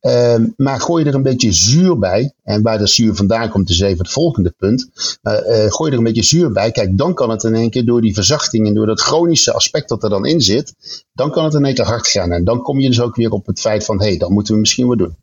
Uh, 0.00 0.36
maar 0.56 0.80
gooi 0.80 1.04
er 1.04 1.14
een 1.14 1.22
beetje 1.22 1.52
zuur 1.52 1.98
bij, 1.98 2.32
en 2.42 2.62
waar 2.62 2.78
de 2.78 2.86
zuur 2.86 3.14
vandaan 3.14 3.48
komt 3.48 3.70
is 3.70 3.80
even 3.80 3.98
het 3.98 4.10
volgende 4.10 4.54
punt. 4.56 4.90
Uh, 5.22 5.32
uh, 5.32 5.72
gooi 5.72 5.92
er 5.92 5.98
een 5.98 6.04
beetje 6.04 6.22
zuur 6.22 6.52
bij, 6.52 6.70
kijk, 6.70 6.98
dan 6.98 7.14
kan 7.14 7.30
het 7.30 7.42
in 7.42 7.54
één 7.54 7.70
keer 7.70 7.84
door 7.84 8.00
die 8.00 8.14
verzachting 8.14 8.66
en 8.66 8.74
door 8.74 8.86
dat 8.86 9.00
chronische 9.00 9.52
aspect 9.52 9.88
dat 9.88 10.02
er 10.02 10.10
dan 10.10 10.26
in 10.26 10.40
zit, 10.40 10.74
dan 11.12 11.30
kan 11.30 11.44
het 11.44 11.54
in 11.54 11.64
één 11.64 11.84
hard 11.84 12.06
gaan. 12.06 12.32
En 12.32 12.44
dan 12.44 12.62
kom 12.62 12.80
je 12.80 12.88
dus 12.88 13.00
ook 13.00 13.16
weer 13.16 13.30
op 13.30 13.46
het 13.46 13.60
feit 13.60 13.84
van, 13.84 14.00
hé, 14.00 14.08
hey, 14.08 14.16
dan 14.18 14.32
moeten 14.32 14.54
we 14.54 14.60
misschien 14.60 14.86
wat 14.86 14.98
doen. 14.98 15.16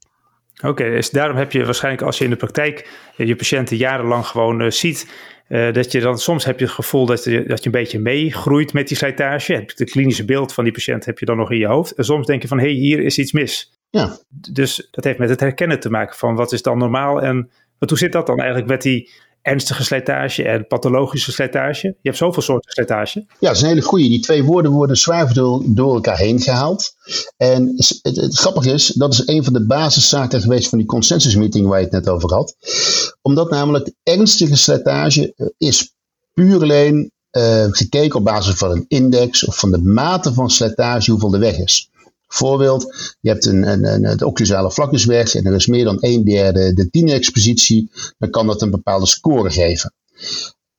Oké, 0.64 0.84
dus 0.84 1.10
daarom 1.10 1.38
heb 1.38 1.52
je 1.52 1.66
waarschijnlijk 1.66 2.04
als 2.04 2.18
je 2.18 2.24
in 2.24 2.30
de 2.30 2.36
praktijk 2.36 2.90
je 3.18 3.36
patiënten 3.36 3.78
jarenlang 3.78 4.26
gewoon 4.26 4.62
uh, 4.62 4.72
ziet, 4.72 5.08
uh, 5.52 5.74
dat 5.74 5.92
je 5.92 6.00
dan 6.00 6.18
soms 6.18 6.46
heb 6.46 6.60
je 6.60 6.66
het 6.66 6.74
gevoel 6.74 7.06
dat 7.06 7.24
je, 7.24 7.44
dat 7.48 7.60
je 7.60 7.66
een 7.66 7.72
beetje 7.72 8.00
meegroeit 8.00 8.74
met 8.74 8.88
die 8.88 8.98
slijtage. 8.98 9.54
Het 9.54 9.92
klinische 9.92 10.26
beeld 10.26 10.54
van 10.54 10.64
die 10.64 10.74
patiënt 10.74 11.06
heb 11.06 11.20
je 11.20 11.26
dan 11.26 11.38
nog 11.38 11.52
in 11.52 11.58
je 11.58 11.68
hoofd. 11.68 11.92
En 11.92 12.04
soms 12.04 12.26
denk 12.26 12.42
je 12.42 12.48
van, 12.48 12.60
hé, 12.60 12.64
hey, 12.64 12.74
hier 12.74 13.00
is 13.00 13.18
iets 13.18 13.32
mis. 13.32 13.80
Ja. 13.90 14.18
Dus 14.52 14.88
dat 14.92 15.04
heeft 15.04 15.18
met 15.20 15.30
het 15.30 15.40
herkennen 15.40 15.80
te 15.80 15.90
maken 15.90 16.18
van 16.18 16.36
wat 16.36 16.52
is 16.52 16.62
dan 16.62 16.78
normaal 16.78 17.22
en 17.22 17.50
wat, 17.78 17.90
hoe 17.90 17.98
zit 17.98 18.12
dat 18.12 18.26
dan 18.26 18.40
eigenlijk 18.40 18.70
met 18.70 18.82
die 18.82 19.10
ernstige 19.42 19.84
slijtage 19.84 20.44
en 20.44 20.68
pathologische 20.68 21.32
slijtage? 21.32 21.88
Je 21.88 21.98
hebt 22.02 22.18
zoveel 22.18 22.42
soorten 22.42 22.72
slijtage. 22.72 23.26
Ja, 23.40 23.48
dat 23.48 23.56
is 23.56 23.62
een 23.62 23.68
hele 23.68 23.82
goede. 23.82 24.08
Die 24.08 24.20
twee 24.20 24.44
woorden 24.44 24.72
worden 24.72 24.98
zwaar 24.98 25.34
door, 25.34 25.94
elkaar 25.94 26.18
heen 26.18 26.42
gehaald. 26.42 26.94
En 27.38 27.74
het, 28.02 28.38
grappige 28.38 28.72
is, 28.72 28.88
dat 28.88 29.14
is 29.14 29.28
een 29.28 29.44
van 29.44 29.54
de 29.54 29.66
basiszaken 29.66 30.42
geweest 30.42 30.70
van 30.70 30.78
die 30.78 30.88
consensusmeeting 30.88 31.68
waar 31.68 31.78
je 31.78 31.84
het 31.84 31.94
net 31.94 32.10
over 32.10 32.34
had. 32.34 32.56
Omdat 33.22 33.50
namelijk 33.50 33.92
ernstige 34.04 34.58
slijtage 34.58 35.34
eh, 35.36 35.48
is 35.58 35.94
puur 36.34 36.62
alleen 36.62 37.12
uh, 37.32 37.66
gekeken 37.70 38.20
op 38.20 38.26
basis 38.26 38.56
van 38.56 38.72
een 38.72 38.86
index 38.88 39.46
of 39.46 39.60
van 39.60 39.72
de 39.72 39.82
mate 39.82 40.34
van 40.34 40.50
slijtage, 40.50 41.12
hoeveel 41.12 41.30
de 41.30 41.38
weg 41.38 41.58
is. 41.58 41.90
Voorbeeld, 42.34 43.16
je 43.20 43.30
hebt 43.30 43.46
een, 43.46 43.68
een, 43.68 43.86
een, 43.86 44.18
de 44.18 44.26
occlusale 44.26 44.72
vlak 44.72 44.94
en 44.94 45.46
er 45.46 45.54
is 45.54 45.68
meer 45.68 45.84
dan 45.84 45.98
een 46.00 46.24
derde 46.24 46.74
de 46.74 46.90
tienexpositie, 46.90 47.92
dan 48.18 48.30
kan 48.30 48.48
dat 48.48 48.62
een 48.62 48.72
bepaalde 48.72 49.08
score 49.08 49.50
geven. 49.50 49.94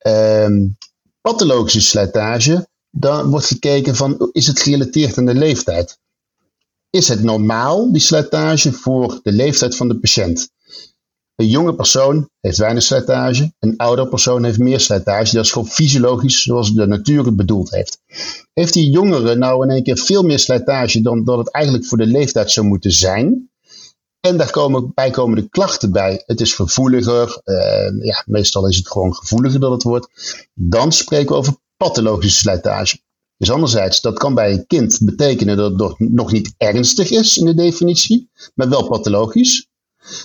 Um, 0.07 0.77
pathologische 1.21 1.81
slijtage, 1.81 2.69
dan 2.91 3.31
wordt 3.31 3.47
gekeken 3.47 3.97
van, 3.97 4.31
is 4.33 4.47
het 4.47 4.61
gerelateerd 4.61 5.19
aan 5.19 5.27
de 5.27 5.35
leeftijd? 5.35 5.99
Is 6.91 7.09
het 7.09 7.23
normaal, 7.23 7.93
die 7.93 8.01
slijtage, 8.01 8.73
voor 8.73 9.21
de 9.23 9.33
leeftijd 9.33 9.77
van 9.77 9.89
de 9.89 9.99
patiënt? 9.99 10.51
Een 11.43 11.49
jonge 11.49 11.75
persoon 11.75 12.29
heeft 12.41 12.59
weinig 12.59 12.83
slijtage, 12.83 13.53
een 13.59 13.77
ouder 13.77 14.09
persoon 14.09 14.45
heeft 14.45 14.59
meer 14.59 14.81
slijtage. 14.81 15.35
Dat 15.35 15.45
is 15.45 15.53
gewoon 15.53 15.69
fysiologisch 15.69 16.43
zoals 16.43 16.73
de 16.73 16.87
natuur 16.87 17.25
het 17.25 17.37
bedoeld 17.37 17.71
heeft. 17.71 17.99
Heeft 18.53 18.73
die 18.73 18.91
jongere 18.91 19.35
nou 19.35 19.65
in 19.65 19.71
één 19.71 19.83
keer 19.83 19.99
veel 19.99 20.23
meer 20.23 20.39
slijtage 20.39 21.01
dan 21.01 21.25
dat 21.25 21.39
het 21.39 21.51
eigenlijk 21.51 21.87
voor 21.87 21.99
de 21.99 22.07
leeftijd 22.07 22.51
zou 22.51 22.67
moeten 22.67 22.91
zijn? 22.91 23.51
En 24.21 24.37
daar 24.37 24.51
komen 24.51 24.93
bijkomende 24.95 25.49
klachten 25.49 25.93
bij. 25.93 26.23
Het 26.27 26.41
is 26.41 26.55
gevoeliger, 26.55 27.41
uh, 27.45 28.05
ja, 28.05 28.23
meestal 28.27 28.69
is 28.69 28.77
het 28.77 28.89
gewoon 28.89 29.15
gevoeliger 29.15 29.61
dat 29.61 29.71
het 29.71 29.83
wordt. 29.83 30.09
Dan 30.55 30.93
spreken 30.93 31.29
we 31.29 31.35
over 31.35 31.57
pathologische 31.77 32.39
slijtage. 32.39 32.99
Dus 33.37 33.51
anderzijds, 33.51 34.01
dat 34.01 34.19
kan 34.19 34.35
bij 34.35 34.53
een 34.53 34.67
kind 34.67 34.99
betekenen 35.03 35.57
dat 35.57 35.71
het 35.71 36.11
nog 36.11 36.33
niet 36.33 36.55
ernstig 36.57 37.11
is 37.11 37.37
in 37.37 37.45
de 37.45 37.55
definitie, 37.55 38.31
maar 38.55 38.69
wel 38.69 38.89
pathologisch. 38.89 39.71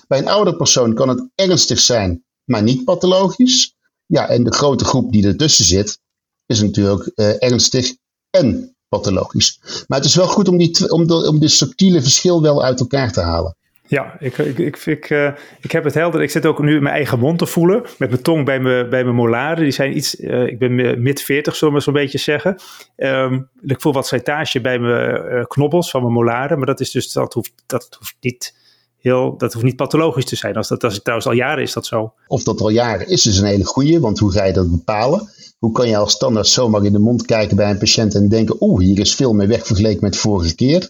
Bij 0.07 0.19
een 0.19 0.27
oude 0.27 0.55
persoon 0.55 0.93
kan 0.93 1.09
het 1.09 1.27
ernstig 1.35 1.79
zijn, 1.79 2.23
maar 2.43 2.63
niet 2.63 2.83
pathologisch. 2.83 3.75
Ja, 4.05 4.29
en 4.29 4.43
de 4.43 4.53
grote 4.53 4.85
groep 4.85 5.11
die 5.11 5.27
ertussen 5.27 5.65
zit, 5.65 5.99
is 6.45 6.61
natuurlijk 6.61 7.11
uh, 7.15 7.43
ernstig 7.43 7.95
en 8.29 8.75
pathologisch. 8.89 9.59
Maar 9.87 9.97
het 9.97 10.07
is 10.07 10.15
wel 10.15 10.27
goed 10.27 10.47
om, 10.47 10.57
die, 10.57 10.91
om, 10.91 11.11
om 11.11 11.39
dit 11.39 11.51
subtiele 11.51 12.01
verschil 12.01 12.41
wel 12.41 12.63
uit 12.63 12.79
elkaar 12.79 13.11
te 13.11 13.21
halen. 13.21 13.55
Ja, 13.89 14.15
ik, 14.19 14.37
ik, 14.37 14.57
ik, 14.57 14.85
ik, 14.85 15.09
uh, 15.09 15.31
ik 15.61 15.71
heb 15.71 15.83
het 15.83 15.93
helder. 15.93 16.21
Ik 16.21 16.29
zit 16.29 16.45
ook 16.45 16.59
nu 16.59 16.75
in 16.75 16.83
mijn 16.83 16.95
eigen 16.95 17.19
mond 17.19 17.39
te 17.39 17.45
voelen. 17.45 17.81
Met 17.97 18.09
mijn 18.09 18.21
tong 18.21 18.45
bij, 18.45 18.59
me, 18.59 18.87
bij 18.89 19.03
mijn 19.03 19.15
molaren. 19.15 19.63
Die 19.63 19.71
zijn 19.71 19.97
iets, 19.97 20.19
uh, 20.19 20.47
ik 20.47 20.59
ben 20.59 21.01
mid 21.01 21.21
40, 21.21 21.55
zullen 21.55 21.73
we 21.73 21.79
zo'n 21.79 21.93
beetje 21.93 22.17
zeggen. 22.17 22.57
Um, 22.95 23.49
ik 23.61 23.81
voel 23.81 23.93
wat 23.93 24.07
slijtage 24.07 24.61
bij 24.61 24.79
mijn 24.79 25.25
uh, 25.33 25.43
knobbels 25.43 25.89
van 25.89 26.01
mijn 26.01 26.13
molaren. 26.13 26.57
Maar 26.57 26.67
dat 26.67 26.79
is 26.79 26.91
dus, 26.91 27.11
dat 27.11 27.33
hoeft, 27.33 27.53
dat 27.65 27.95
hoeft 27.99 28.15
niet 28.19 28.55
heel, 28.99 29.37
dat 29.37 29.53
hoeft 29.53 29.65
niet 29.65 29.75
pathologisch 29.75 30.25
te 30.25 30.35
zijn. 30.35 30.55
Als 30.55 30.67
dat 30.67 30.83
als 30.83 30.93
het 30.93 31.03
trouwens 31.03 31.29
al 31.29 31.35
jaren 31.35 31.63
is 31.63 31.73
dat 31.73 31.85
zo. 31.85 32.13
Of 32.27 32.43
dat 32.43 32.61
al 32.61 32.69
jaren 32.69 33.07
is, 33.07 33.25
is 33.25 33.37
een 33.37 33.45
hele 33.45 33.65
goede. 33.65 33.99
Want 33.99 34.19
hoe 34.19 34.31
ga 34.31 34.43
je 34.43 34.53
dat 34.53 34.71
bepalen? 34.71 35.29
Hoe 35.59 35.71
kan 35.71 35.89
je 35.89 35.97
als 35.97 36.11
standaard 36.11 36.47
zomaar 36.47 36.85
in 36.85 36.91
de 36.91 36.99
mond 36.99 37.25
kijken 37.25 37.55
bij 37.55 37.69
een 37.69 37.77
patiënt 37.77 38.15
en 38.15 38.29
denken: 38.29 38.55
oeh, 38.59 38.83
hier 38.83 38.99
is 38.99 39.15
veel 39.15 39.33
meer 39.33 39.47
weg 39.47 39.65
vergeleken 39.65 40.03
met 40.03 40.17
vorige 40.17 40.55
keer? 40.55 40.89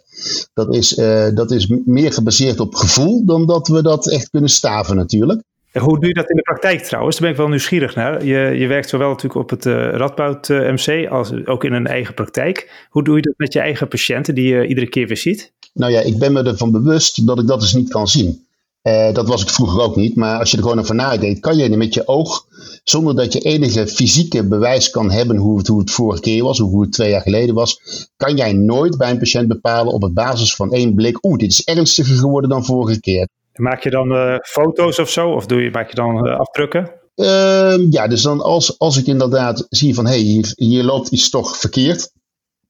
Dat 0.54 0.76
is, 0.76 0.98
uh, 0.98 1.28
dat 1.34 1.52
is 1.52 1.68
meer 1.86 2.14
gebaseerd 2.14 2.60
op 2.60 2.76
gevoel 2.76 3.26
dan 3.26 3.46
dat 3.46 3.68
we 3.68 3.82
dat 3.82 4.12
echt 4.12 4.30
kunnen 4.30 4.50
staven, 4.50 4.96
natuurlijk. 4.96 5.42
En 5.72 5.84
hoe 5.84 6.00
doe 6.00 6.08
je 6.08 6.14
dat 6.14 6.30
in 6.30 6.36
de 6.36 6.42
praktijk 6.42 6.82
trouwens? 6.82 7.16
Daar 7.16 7.24
ben 7.24 7.32
ik 7.32 7.42
wel 7.42 7.50
nieuwsgierig 7.50 7.96
naar. 7.96 8.26
Je, 8.26 8.58
je 8.58 8.68
werkt 8.68 8.90
zowel 8.90 9.10
natuurlijk 9.10 9.36
op 9.36 9.50
het 9.50 9.66
uh, 9.66 9.74
Radboud 9.74 10.50
uh, 10.50 10.72
MC 10.72 11.10
als 11.10 11.46
ook 11.46 11.64
in 11.64 11.74
een 11.74 11.88
eigen 11.88 12.14
praktijk. 12.14 12.88
Hoe 12.90 13.04
doe 13.04 13.16
je 13.16 13.22
dat 13.22 13.34
met 13.38 13.54
je 13.54 13.60
eigen 13.60 13.88
patiënten 13.88 14.36
die 14.36 14.56
je 14.56 14.68
iedere 14.68 14.90
keer 14.90 15.08
weer 15.08 15.18
ziet? 15.18 15.54
Nou 15.78 15.92
ja, 15.92 16.00
ik 16.00 16.20
ben 16.20 16.34
me 16.34 16.44
ervan 16.44 16.72
bewust 16.72 17.28
dat 17.28 17.40
ik 17.40 17.48
dat 17.48 17.60
dus 17.60 17.74
niet 17.74 17.90
kan 17.90 18.08
zien. 18.08 18.46
Uh, 18.84 19.14
dat 19.14 19.28
was 19.28 19.42
ik 19.42 19.50
vroeger 19.50 19.82
ook 19.82 19.96
niet, 19.96 20.16
maar 20.16 20.40
als 20.40 20.52
je 20.52 20.58
er 20.58 20.64
gewoon 20.64 20.80
over 20.80 20.96
nadenkt, 20.96 21.40
kan 21.40 21.58
je 21.58 21.78
met 21.78 21.94
je 21.94 22.08
oog, 22.08 22.46
zonder 22.84 23.16
dat 23.16 23.34
je 23.34 23.40
enige 23.40 23.88
fysieke 23.88 24.48
bewijs 24.48 24.90
kan 24.90 25.12
hebben 25.12 25.38
hoe 25.38 25.58
het, 25.58 25.68
hoe 25.68 25.80
het 25.80 25.92
vorige 25.92 26.22
keer 26.22 26.44
was, 26.44 26.60
hoe 26.60 26.82
het 26.82 26.92
twee 26.92 27.10
jaar 27.10 27.22
geleden 27.22 27.56
was, 27.56 27.80
kan 28.18 28.36
jij 28.36 28.54
nooit 28.54 28.98
bij 28.98 29.10
een 29.10 29.18
patiënt 29.18 29.48
bepalen 29.48 29.94
op 29.94 30.10
basis 30.14 30.56
van 30.56 30.74
één 30.74 30.96
blik, 30.96 31.26
oeh, 31.26 31.38
dit 31.38 31.52
is 31.52 31.64
ernstiger 31.64 32.16
geworden 32.16 32.50
dan 32.50 32.66
vorige 32.66 33.00
keer. 33.00 33.28
Maak 33.54 33.84
je 33.84 33.90
dan 33.90 34.12
uh, 34.12 34.36
foto's 34.42 35.00
of 35.00 35.10
zo? 35.10 35.30
Of 35.30 35.46
doe 35.46 35.62
je, 35.62 35.72
maak 35.72 35.90
je 35.90 35.96
dan 35.96 36.28
uh, 36.28 36.40
afdrukken? 36.40 36.92
Ehm, 37.16 37.88
ja, 37.90 38.08
dus 38.08 38.22
dan 38.22 38.42
als, 38.42 38.80
als 38.80 38.98
ik 38.98 39.06
inderdaad 39.06 39.66
zie 39.70 39.94
van 39.94 40.06
hé, 40.06 40.12
hey, 40.12 40.22
hier, 40.22 40.52
hier 40.56 40.84
loopt 40.84 41.10
iets 41.10 41.30
toch 41.30 41.58
verkeerd. 41.58 42.12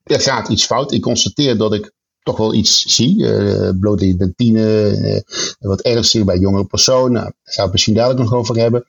Er 0.03 0.19
gaat 0.19 0.49
iets 0.49 0.65
fout. 0.65 0.91
Ik 0.91 1.01
constateer 1.01 1.57
dat 1.57 1.73
ik 1.73 1.91
toch 2.27 2.37
wel 2.37 2.53
iets 2.53 2.85
zie. 2.85 3.17
Uh, 3.17 3.69
blootliggende 3.79 4.33
benzine, 4.35 4.97
uh, 4.97 5.69
wat 5.69 5.81
ernstig 5.81 6.23
bij 6.23 6.37
jongere 6.37 6.65
personen. 6.65 7.11
Nou, 7.11 7.25
daar 7.25 7.53
gaan 7.53 7.63
het 7.63 7.71
misschien 7.71 7.93
dadelijk 7.93 8.19
nog 8.19 8.33
over 8.33 8.57
hebben. 8.57 8.85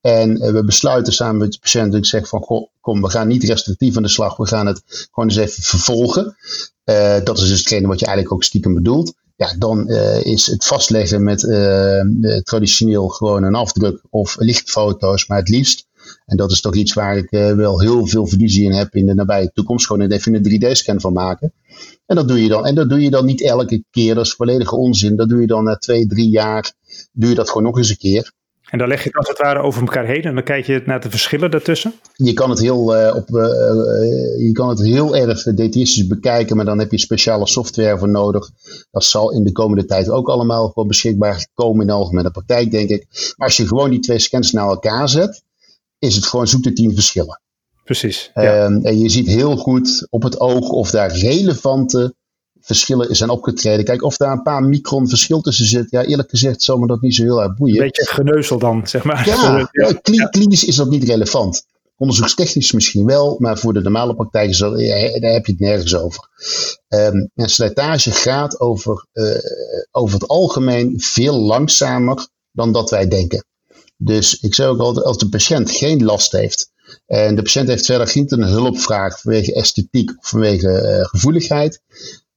En 0.00 0.30
uh, 0.30 0.50
we 0.50 0.64
besluiten 0.64 1.12
samen 1.12 1.36
met 1.36 1.52
de 1.52 1.58
patiënt, 1.58 1.94
ik 1.94 2.06
zeg 2.06 2.28
van, 2.28 2.68
kom, 2.80 3.02
we 3.02 3.10
gaan 3.10 3.28
niet 3.28 3.44
restrictief 3.44 3.96
aan 3.96 4.02
de 4.02 4.08
slag, 4.08 4.36
we 4.36 4.46
gaan 4.46 4.66
het 4.66 4.82
gewoon 5.10 5.28
eens 5.28 5.38
even 5.38 5.62
vervolgen. 5.62 6.36
dat 7.24 7.38
is 7.38 7.48
dus 7.48 7.58
hetgene 7.58 7.86
wat 7.86 8.00
je 8.00 8.06
eigenlijk 8.06 8.34
ook 8.34 8.44
stiekem 8.44 8.74
bedoelt. 8.74 9.14
Ja, 9.36 9.54
dan 9.58 9.88
is 10.22 10.46
het 10.46 10.64
vastleggen 10.64 11.22
met 11.22 11.40
traditioneel 12.44 13.08
gewoon 13.08 13.42
een 13.42 13.54
afdruk 13.54 14.00
of 14.10 14.36
lichtfoto's, 14.38 15.26
maar 15.26 15.38
het 15.38 15.48
liefst 15.48 15.86
en 16.26 16.36
dat 16.36 16.50
is 16.50 16.60
toch 16.60 16.74
iets 16.74 16.92
waar 16.92 17.16
ik 17.16 17.32
uh, 17.32 17.52
wel 17.52 17.80
heel 17.80 18.06
veel 18.06 18.26
visie 18.26 18.64
in 18.64 18.72
heb 18.72 18.94
in 18.94 19.06
de 19.06 19.14
nabije 19.14 19.50
toekomst. 19.52 19.86
Gewoon 19.86 20.10
even 20.10 20.34
een 20.34 20.62
3D-scan 20.62 21.00
van 21.00 21.12
maken. 21.12 21.52
En 22.06 22.16
dat 22.16 22.28
doe 22.28 22.42
je 22.42 22.48
dan. 22.48 22.66
En 22.66 22.74
dat 22.74 22.88
doe 22.88 23.00
je 23.00 23.10
dan 23.10 23.24
niet 23.24 23.42
elke 23.42 23.84
keer. 23.90 24.14
Dat 24.14 24.24
is 24.24 24.34
volledige 24.34 24.76
onzin. 24.76 25.16
Dat 25.16 25.28
doe 25.28 25.40
je 25.40 25.46
dan 25.46 25.64
na 25.64 25.76
twee, 25.76 26.06
drie 26.06 26.28
jaar. 26.28 26.72
Doe 27.12 27.28
je 27.28 27.34
dat 27.34 27.48
gewoon 27.48 27.62
nog 27.62 27.76
eens 27.76 27.90
een 27.90 27.96
keer. 27.96 28.32
En 28.74 28.80
dan 28.80 28.88
leg 28.88 29.02
je 29.02 29.08
het 29.08 29.16
als 29.16 29.28
het 29.28 29.38
ware 29.38 29.62
over 29.62 29.80
elkaar 29.80 30.04
heen 30.04 30.22
en 30.22 30.34
dan 30.34 30.44
kijk 30.44 30.66
je 30.66 30.82
naar 30.86 31.00
de 31.00 31.10
verschillen 31.10 31.50
daartussen? 31.50 31.92
Je 32.16 32.32
kan 32.32 32.50
het 32.50 32.58
heel, 32.58 32.96
uh, 32.96 33.14
op, 33.16 33.28
uh, 33.28 33.42
je 34.38 34.50
kan 34.52 34.68
het 34.68 34.82
heel 34.82 35.16
erg 35.16 35.42
detailistisch 35.42 36.06
bekijken, 36.06 36.56
maar 36.56 36.64
dan 36.64 36.78
heb 36.78 36.90
je 36.90 36.98
speciale 36.98 37.46
software 37.46 37.98
voor 37.98 38.08
nodig. 38.08 38.50
Dat 38.90 39.04
zal 39.04 39.32
in 39.32 39.44
de 39.44 39.52
komende 39.52 39.84
tijd 39.84 40.08
ook 40.10 40.28
allemaal 40.28 40.72
wel 40.74 40.86
beschikbaar 40.86 41.46
komen 41.54 41.80
in 41.80 41.86
de 41.86 41.92
algemene 41.92 42.30
praktijk, 42.30 42.70
denk 42.70 42.88
ik. 42.88 43.06
Maar 43.36 43.46
als 43.46 43.56
je 43.56 43.66
gewoon 43.66 43.90
die 43.90 44.00
twee 44.00 44.18
scans 44.18 44.52
naar 44.52 44.68
elkaar 44.68 45.08
zet, 45.08 45.42
is 46.04 46.14
het 46.14 46.26
gewoon 46.26 46.48
zoek 46.48 46.62
de 46.62 46.72
tien 46.72 46.94
verschillen. 46.94 47.40
Precies. 47.84 48.30
Ja. 48.34 48.64
Um, 48.64 48.84
en 48.84 48.98
je 48.98 49.08
ziet 49.08 49.26
heel 49.26 49.56
goed 49.56 50.06
op 50.10 50.22
het 50.22 50.40
oog 50.40 50.68
of 50.68 50.90
daar 50.90 51.12
relevante 51.16 52.14
verschillen 52.60 53.16
zijn 53.16 53.30
opgetreden. 53.30 53.84
Kijk, 53.84 54.02
of 54.02 54.16
daar 54.16 54.32
een 54.32 54.42
paar 54.42 54.62
micron 54.62 55.08
verschil 55.08 55.40
tussen 55.40 55.66
zit. 55.66 55.90
Ja, 55.90 56.04
eerlijk 56.04 56.30
gezegd 56.30 56.62
zal 56.62 56.78
me 56.78 56.86
dat 56.86 57.00
niet 57.00 57.14
zo 57.14 57.22
heel 57.22 57.42
erg 57.42 57.54
boeien. 57.54 57.76
Een 57.76 57.84
beetje 57.84 58.06
geneuzel 58.06 58.58
dan, 58.58 58.86
zeg 58.86 59.04
maar. 59.04 59.26
Ja, 59.26 59.68
ja, 60.12 60.26
klinisch 60.26 60.64
is 60.64 60.76
dat 60.76 60.88
niet 60.88 61.04
relevant. 61.04 61.66
Onderzoekstechnisch 61.96 62.72
misschien 62.72 63.06
wel, 63.06 63.36
maar 63.38 63.58
voor 63.58 63.72
de 63.72 63.80
normale 63.80 64.14
praktijk 64.14 64.50
is 64.50 64.58
dat, 64.58 64.80
ja, 64.80 65.20
daar 65.20 65.32
heb 65.32 65.46
je 65.46 65.52
het 65.52 65.60
nergens 65.60 65.96
over. 65.96 66.28
Um, 66.88 67.30
en 67.34 67.48
slijtage 67.48 68.10
gaat 68.10 68.60
over, 68.60 69.06
uh, 69.12 69.36
over 69.90 70.14
het 70.20 70.28
algemeen 70.28 71.00
veel 71.00 71.38
langzamer 71.38 72.28
dan 72.52 72.72
dat 72.72 72.90
wij 72.90 73.08
denken. 73.08 73.44
Dus 73.96 74.40
ik 74.40 74.54
zeg 74.54 74.66
ook 74.66 74.78
altijd, 74.78 75.06
als 75.06 75.18
de 75.18 75.28
patiënt 75.28 75.70
geen 75.70 76.04
last 76.04 76.32
heeft 76.32 76.72
en 77.06 77.34
de 77.34 77.42
patiënt 77.42 77.68
heeft 77.68 77.86
verder 77.86 78.06
geen 78.06 78.24
een 78.26 78.42
hulpvraag 78.42 79.20
vanwege 79.20 79.54
esthetiek 79.54 80.10
of 80.18 80.28
vanwege 80.28 80.98
uh, 80.98 81.04
gevoeligheid, 81.04 81.82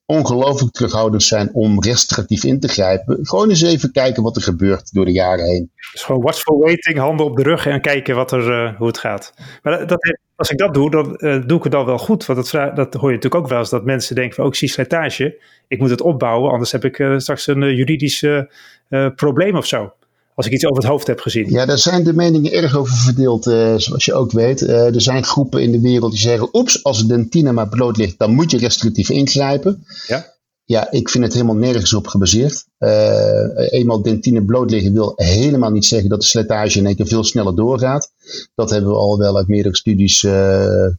ongelooflijk 0.06 0.74
terughoudend 0.74 1.24
zijn 1.24 1.54
om 1.54 1.84
restrictief 1.84 2.44
in 2.44 2.60
te 2.60 2.68
grijpen. 2.68 3.20
Gewoon 3.22 3.50
eens 3.50 3.62
even 3.62 3.92
kijken 3.92 4.24
wat 4.24 4.36
er 4.36 4.42
gebeurt 4.42 4.94
door 4.94 5.06
de 5.06 5.12
jaren 5.12 5.46
heen. 5.46 5.72
Dus 5.92 6.04
gewoon 6.04 6.22
watchful 6.22 6.60
waiting, 6.60 6.98
handen 6.98 7.26
op 7.26 7.36
de 7.36 7.44
rug 7.44 7.66
en 7.66 7.82
kijken 7.82 8.16
wat 8.16 8.32
er, 8.32 8.64
uh, 8.64 8.78
hoe 8.78 8.88
het 8.88 8.98
gaat. 8.98 9.34
Maar 9.64 9.88
dat, 9.88 10.18
als 10.36 10.50
ik 10.50 10.58
dat 10.58 10.74
doe, 10.74 10.92
dan 10.92 11.16
uh, 11.18 11.44
doe 11.46 11.58
ik 11.58 11.64
het 11.64 11.72
dan 11.72 11.86
wel 11.86 11.98
goed. 11.98 12.26
Want 12.26 12.52
dat, 12.52 12.76
dat 12.76 12.94
hoor 12.94 13.10
je 13.10 13.16
natuurlijk 13.16 13.44
ook 13.44 13.50
wel 13.50 13.60
eens, 13.60 13.70
dat 13.70 13.86
mensen 13.86 14.16
denken 14.16 14.36
van, 14.36 14.46
ook 14.46 14.52
oh, 14.52 14.58
zie 14.58 14.70
slijtage, 14.70 15.42
ik 15.68 15.80
moet 15.80 15.90
het 15.90 16.02
opbouwen, 16.02 16.52
anders 16.52 16.72
heb 16.72 16.86
ik 16.86 16.96
straks 17.18 17.48
een 17.48 17.76
juridisch 17.76 18.26
probleem 19.16 19.56
of 19.56 19.66
zo 19.66 19.94
als 20.38 20.46
ik 20.46 20.52
iets 20.52 20.66
over 20.66 20.84
het 20.84 20.92
hoofd 20.92 21.08
heb 21.08 21.20
gezien. 21.20 21.50
Ja, 21.50 21.66
daar 21.66 21.78
zijn 21.78 22.04
de 22.04 22.14
meningen 22.14 22.52
erg 22.52 22.78
over 22.78 22.96
verdeeld, 22.96 23.48
uh, 23.48 23.74
zoals 23.78 24.06
je 24.06 24.14
ook 24.14 24.32
weet. 24.32 24.62
Uh, 24.62 24.96
er 24.96 25.02
zijn 25.02 25.24
groepen 25.24 25.62
in 25.62 25.72
de 25.72 25.82
wereld 25.82 26.12
die 26.12 26.20
zeggen: 26.20 26.50
oeps, 26.54 26.84
als 26.84 26.98
het 26.98 27.08
dentine 27.08 27.52
maar 27.52 27.70
bloot 27.70 27.98
ligt, 27.98 28.20
dan 28.20 28.34
moet 28.34 28.52
je 28.52 28.58
restrictief 28.58 29.10
ingrijpen. 29.10 29.86
Ja. 30.08 30.36
Ja, 30.64 30.92
ik 30.92 31.10
vind 31.10 31.24
het 31.24 31.34
helemaal 31.34 31.56
nergens 31.56 31.94
op 31.94 32.08
gebaseerd. 32.08 32.66
Uh, 32.80 33.72
eenmaal 33.72 34.02
dentine 34.02 34.46
bloot 34.46 34.72
liggen 34.72 34.94
wil 34.94 35.14
helemaal 35.16 35.72
niet 35.72 35.86
zeggen 35.86 36.10
dat 36.10 36.22
de 36.22 36.28
slijtage 36.28 36.80
in 36.80 36.86
één 36.86 36.96
keer 36.96 37.08
veel 37.08 37.24
sneller 37.24 37.56
doorgaat. 37.56 38.12
Dat 38.56 38.70
hebben 38.70 38.90
we 38.90 38.98
al 38.98 39.18
wel 39.18 39.38
uit 39.38 39.48
meerdere 39.48 39.76
studies 39.76 40.20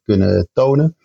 kunnen 0.05 0.49
tonen. 0.53 0.97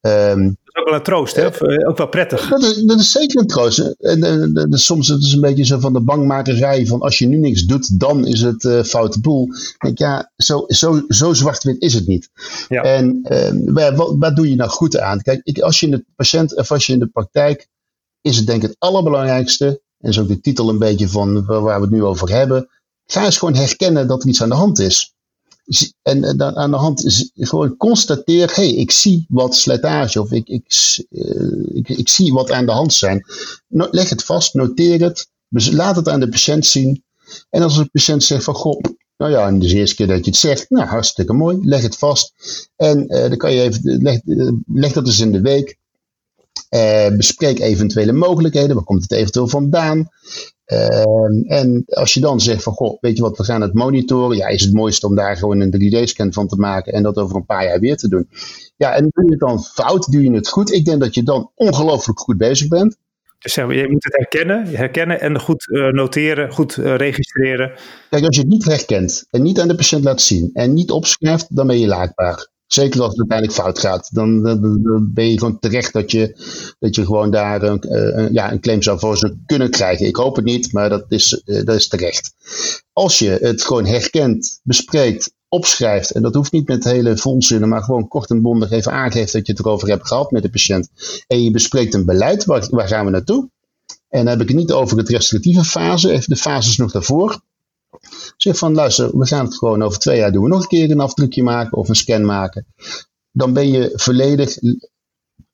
Um, 0.00 0.44
dat 0.44 0.61
is 0.72 0.80
ook 0.80 0.88
wel 0.88 0.94
een 0.94 1.02
troost, 1.02 1.36
hè? 1.36 1.46
Of, 1.46 1.60
uh, 1.60 1.88
ook 1.88 1.96
wel 1.96 2.08
prettig. 2.08 2.48
Dat 2.48 2.62
is, 2.62 2.82
dat 2.82 3.00
is 3.00 3.12
zeker 3.12 3.40
een 3.40 3.46
troost. 3.46 3.78
En, 3.78 4.22
en, 4.22 4.54
en, 4.54 4.78
soms 4.78 5.08
is 5.08 5.14
het 5.24 5.32
een 5.32 5.40
beetje 5.40 5.64
zo 5.64 5.78
van 5.78 5.92
de 5.92 6.00
bangmakerij 6.00 6.86
van 6.86 7.00
als 7.00 7.18
je 7.18 7.26
nu 7.26 7.36
niks 7.36 7.62
doet, 7.62 8.00
dan 8.00 8.26
is 8.26 8.40
het 8.40 8.64
uh, 8.64 8.82
foute 8.82 9.20
boel. 9.20 9.48
denk 9.78 9.98
ja, 9.98 10.32
zo, 10.36 10.64
zo, 10.66 11.02
zo 11.08 11.32
zwart-wit 11.32 11.82
is 11.82 11.94
het 11.94 12.06
niet. 12.06 12.30
Ja. 12.68 12.82
En 12.82 13.26
uh, 13.74 13.96
wat, 13.96 14.14
wat 14.18 14.36
doe 14.36 14.48
je 14.48 14.56
nou 14.56 14.70
goed 14.70 14.98
aan? 14.98 15.22
Kijk, 15.22 15.40
ik, 15.44 15.58
als 15.58 15.80
je 15.80 15.86
in 15.86 15.92
de 15.92 16.04
patiënt 16.16 16.56
of 16.56 16.70
als 16.70 16.86
je 16.86 16.92
in 16.92 16.98
de 16.98 17.06
praktijk, 17.06 17.68
is 18.20 18.36
het 18.36 18.46
denk 18.46 18.62
ik 18.62 18.68
het 18.68 18.78
allerbelangrijkste, 18.78 19.82
en 19.98 20.08
is 20.08 20.18
ook 20.18 20.28
de 20.28 20.40
titel 20.40 20.68
een 20.68 20.78
beetje 20.78 21.08
van 21.08 21.44
waar 21.44 21.76
we 21.76 21.86
het 21.86 21.90
nu 21.90 22.04
over 22.04 22.30
hebben, 22.30 22.68
ga 23.06 23.24
eens 23.24 23.38
gewoon 23.38 23.54
herkennen 23.54 24.06
dat 24.06 24.22
er 24.22 24.28
iets 24.28 24.42
aan 24.42 24.48
de 24.48 24.54
hand 24.54 24.78
is. 24.78 25.14
En 26.02 26.24
eh, 26.24 26.36
dan 26.36 26.56
aan 26.56 26.70
de 26.70 26.76
hand 26.76 27.30
gewoon 27.34 27.76
constateer, 27.76 28.46
hé, 28.46 28.62
hey, 28.62 28.74
ik 28.74 28.90
zie 28.90 29.26
wat 29.28 29.54
slijtage 29.54 30.20
of 30.20 30.32
ik, 30.32 30.48
ik, 30.48 30.96
uh, 31.10 31.76
ik, 31.76 31.88
ik, 31.88 32.08
zie 32.08 32.32
wat 32.32 32.50
aan 32.50 32.66
de 32.66 32.72
hand 32.72 32.92
zijn. 32.92 33.24
leg 33.68 34.08
het 34.08 34.24
vast, 34.24 34.54
noteer 34.54 35.00
het, 35.00 35.28
laat 35.48 35.96
het 35.96 36.08
aan 36.08 36.20
de 36.20 36.28
patiënt 36.28 36.66
zien. 36.66 37.04
En 37.50 37.62
als 37.62 37.76
de 37.76 37.88
patiënt 37.92 38.24
zegt 38.24 38.44
van, 38.44 38.54
goh, 38.54 38.80
nou 39.16 39.32
ja, 39.32 39.46
en 39.46 39.58
de 39.58 39.74
eerste 39.74 39.96
keer 39.96 40.06
dat 40.06 40.24
je 40.24 40.30
het 40.30 40.40
zegt, 40.40 40.70
nou 40.70 40.86
hartstikke 40.86 41.32
mooi, 41.32 41.58
leg 41.62 41.82
het 41.82 41.98
vast. 41.98 42.32
En 42.76 43.04
uh, 43.14 43.20
dan 43.20 43.36
kan 43.36 43.52
je 43.52 43.62
even, 43.62 44.02
leg, 44.02 44.20
leg 44.66 44.92
dat 44.92 45.06
eens 45.06 45.20
in 45.20 45.32
de 45.32 45.40
week. 45.40 45.80
Bespreek 47.16 47.58
eventuele 47.58 48.12
mogelijkheden. 48.12 48.74
Waar 48.74 48.84
komt 48.84 49.02
het 49.02 49.12
eventueel 49.12 49.48
vandaan? 49.48 50.08
Uh, 50.66 51.58
en 51.58 51.82
als 51.86 52.14
je 52.14 52.20
dan 52.20 52.40
zegt 52.40 52.62
van, 52.62 52.72
goh, 52.72 53.00
weet 53.00 53.16
je 53.16 53.22
wat, 53.22 53.36
we 53.36 53.44
gaan 53.44 53.60
het 53.60 53.74
monitoren. 53.74 54.36
Ja, 54.36 54.46
is 54.46 54.62
het 54.62 54.72
mooiste 54.72 55.06
om 55.06 55.14
daar 55.14 55.36
gewoon 55.36 55.60
een 55.60 55.74
3D-scan 55.76 56.32
van 56.32 56.48
te 56.48 56.56
maken 56.56 56.92
en 56.92 57.02
dat 57.02 57.16
over 57.16 57.36
een 57.36 57.46
paar 57.46 57.64
jaar 57.64 57.80
weer 57.80 57.96
te 57.96 58.08
doen. 58.08 58.28
Ja, 58.76 58.94
en 58.94 59.10
doe 59.12 59.24
je 59.24 59.30
het 59.30 59.40
dan 59.40 59.62
fout, 59.62 60.12
doe 60.12 60.22
je 60.22 60.32
het 60.32 60.48
goed. 60.48 60.72
Ik 60.72 60.84
denk 60.84 61.00
dat 61.00 61.14
je 61.14 61.22
dan 61.22 61.50
ongelooflijk 61.54 62.18
goed 62.18 62.36
bezig 62.36 62.68
bent. 62.68 62.96
Dus 63.38 63.54
je 63.54 63.86
moet 63.90 64.04
het 64.04 64.16
herkennen, 64.16 64.66
herkennen 64.66 65.20
en 65.20 65.40
goed 65.40 65.66
uh, 65.66 65.92
noteren, 65.92 66.52
goed 66.52 66.76
uh, 66.76 66.96
registreren. 66.96 67.72
Kijk, 68.10 68.24
als 68.24 68.36
je 68.36 68.42
het 68.42 68.50
niet 68.50 68.64
herkent 68.64 69.26
en 69.30 69.42
niet 69.42 69.60
aan 69.60 69.68
de 69.68 69.74
patiënt 69.74 70.04
laat 70.04 70.20
zien 70.20 70.50
en 70.52 70.72
niet 70.72 70.90
opschrijft, 70.90 71.56
dan 71.56 71.66
ben 71.66 71.78
je 71.78 71.86
laakbaar. 71.86 72.51
Zeker 72.72 73.00
als 73.00 73.10
het 73.10 73.18
uiteindelijk 73.18 73.58
fout 73.58 73.78
gaat. 73.78 74.14
Dan, 74.14 74.42
dan, 74.42 75.10
ben 75.14 75.30
je 75.30 75.38
gewoon 75.38 75.58
terecht 75.58 75.92
dat 75.92 76.10
je, 76.10 76.36
dat 76.78 76.94
je 76.94 77.04
gewoon 77.04 77.30
daar 77.30 77.62
een, 77.62 77.84
uh, 77.88 78.30
ja, 78.30 78.52
een 78.52 78.60
claim 78.60 78.82
zou 78.82 78.98
voor 78.98 79.16
zou 79.16 79.36
kunnen 79.46 79.70
krijgen. 79.70 80.06
Ik 80.06 80.16
hoop 80.16 80.36
het 80.36 80.44
niet, 80.44 80.72
maar 80.72 80.88
dat 80.88 81.04
is, 81.08 81.42
uh, 81.44 81.64
dat 81.64 81.76
is 81.76 81.88
terecht. 81.88 82.34
Als 82.92 83.18
je 83.18 83.38
het 83.40 83.62
gewoon 83.62 83.86
herkent, 83.86 84.60
bespreekt, 84.62 85.32
opschrijft, 85.48 86.10
en 86.10 86.22
dat 86.22 86.34
hoeft 86.34 86.52
niet 86.52 86.68
met 86.68 86.84
hele 86.84 87.16
volzinnen, 87.16 87.68
maar 87.68 87.82
gewoon 87.82 88.08
kort 88.08 88.30
en 88.30 88.42
bondig 88.42 88.70
even 88.70 88.92
aangeeft 88.92 89.32
dat 89.32 89.46
je 89.46 89.52
het 89.52 89.60
erover 89.60 89.88
hebt 89.88 90.06
gehad 90.06 90.30
met 90.30 90.42
de 90.42 90.50
patiënt. 90.50 90.88
En 91.26 91.42
je 91.42 91.50
bespreekt 91.50 91.94
een 91.94 92.04
beleid, 92.04 92.44
waar, 92.44 92.66
waar 92.70 92.88
gaan 92.88 93.04
we 93.04 93.10
naartoe? 93.10 93.50
En 94.08 94.18
dan 94.18 94.26
heb 94.26 94.40
ik 94.40 94.48
het 94.48 94.56
niet 94.56 94.72
over 94.72 94.98
het 94.98 95.08
restrictieve 95.08 95.64
fase, 95.64 96.10
even 96.12 96.28
de 96.28 96.36
fases 96.36 96.76
nog 96.76 96.92
daarvoor. 96.92 97.40
Zeg 98.36 98.58
van 98.58 98.74
luister, 98.74 99.18
we 99.18 99.26
gaan 99.26 99.44
het 99.44 99.58
gewoon 99.58 99.82
over 99.82 99.98
twee 99.98 100.18
jaar 100.18 100.32
doen 100.32 100.42
we 100.42 100.48
nog 100.48 100.62
een 100.62 100.68
keer 100.68 100.90
een 100.90 101.00
afdrukje 101.00 101.42
maken 101.42 101.78
of 101.78 101.88
een 101.88 101.94
scan 101.94 102.24
maken. 102.24 102.66
Dan 103.32 103.52
ben 103.52 103.68
je 103.68 103.90
volledig 103.94 104.58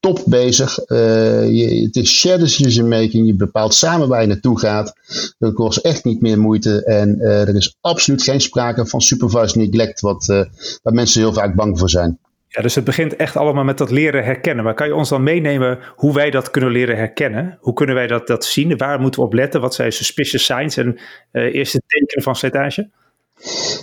top 0.00 0.22
bezig. 0.26 0.78
Uh, 0.86 1.50
je, 1.50 1.82
het 1.84 1.96
is 1.96 2.10
shared 2.10 2.40
decision 2.40 2.88
making. 2.88 3.26
Je 3.26 3.34
bepaalt 3.34 3.74
samen 3.74 4.08
waar 4.08 4.20
je 4.20 4.26
naartoe 4.26 4.58
gaat. 4.58 4.92
Dat 5.38 5.54
kost 5.54 5.78
echt 5.78 6.04
niet 6.04 6.20
meer 6.20 6.38
moeite. 6.38 6.84
En 6.84 7.16
uh, 7.18 7.48
er 7.48 7.56
is 7.56 7.76
absoluut 7.80 8.22
geen 8.22 8.40
sprake 8.40 8.86
van 8.86 9.00
supervised 9.00 9.56
neglect, 9.56 10.00
wat, 10.00 10.28
uh, 10.28 10.44
waar 10.82 10.94
mensen 10.94 11.20
heel 11.20 11.32
vaak 11.32 11.54
bang 11.54 11.78
voor 11.78 11.90
zijn. 11.90 12.18
Ja, 12.48 12.62
dus 12.62 12.74
het 12.74 12.84
begint 12.84 13.16
echt 13.16 13.36
allemaal 13.36 13.64
met 13.64 13.78
dat 13.78 13.90
leren 13.90 14.24
herkennen. 14.24 14.64
Maar 14.64 14.74
kan 14.74 14.86
je 14.86 14.94
ons 14.94 15.08
dan 15.08 15.22
meenemen 15.22 15.78
hoe 15.96 16.14
wij 16.14 16.30
dat 16.30 16.50
kunnen 16.50 16.70
leren 16.70 16.96
herkennen? 16.96 17.58
Hoe 17.60 17.72
kunnen 17.72 17.94
wij 17.94 18.06
dat, 18.06 18.26
dat 18.26 18.44
zien? 18.44 18.76
Waar 18.76 19.00
moeten 19.00 19.20
we 19.20 19.26
op 19.26 19.32
letten? 19.32 19.60
Wat 19.60 19.74
zijn 19.74 19.92
suspicious 19.92 20.44
signs 20.44 20.76
en 20.76 20.98
uh, 21.32 21.54
eerste 21.54 21.82
tekenen 21.86 22.22
van 22.22 22.36
slijtage? 22.36 22.90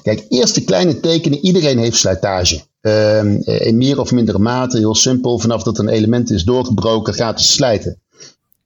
Kijk, 0.03 0.25
eerste 0.29 0.63
kleine 0.63 1.00
tekenen. 1.00 1.39
Iedereen 1.39 1.77
heeft 1.77 1.95
slijtage. 1.95 2.62
Uh, 2.81 3.48
in 3.67 3.77
meer 3.77 4.00
of 4.00 4.12
mindere 4.12 4.39
mate, 4.39 4.77
heel 4.77 4.95
simpel. 4.95 5.39
Vanaf 5.39 5.63
dat 5.63 5.77
een 5.77 5.89
element 5.89 6.31
is 6.31 6.43
doorgebroken, 6.43 7.13
gaat 7.13 7.39
het 7.39 7.48
slijten. 7.48 8.00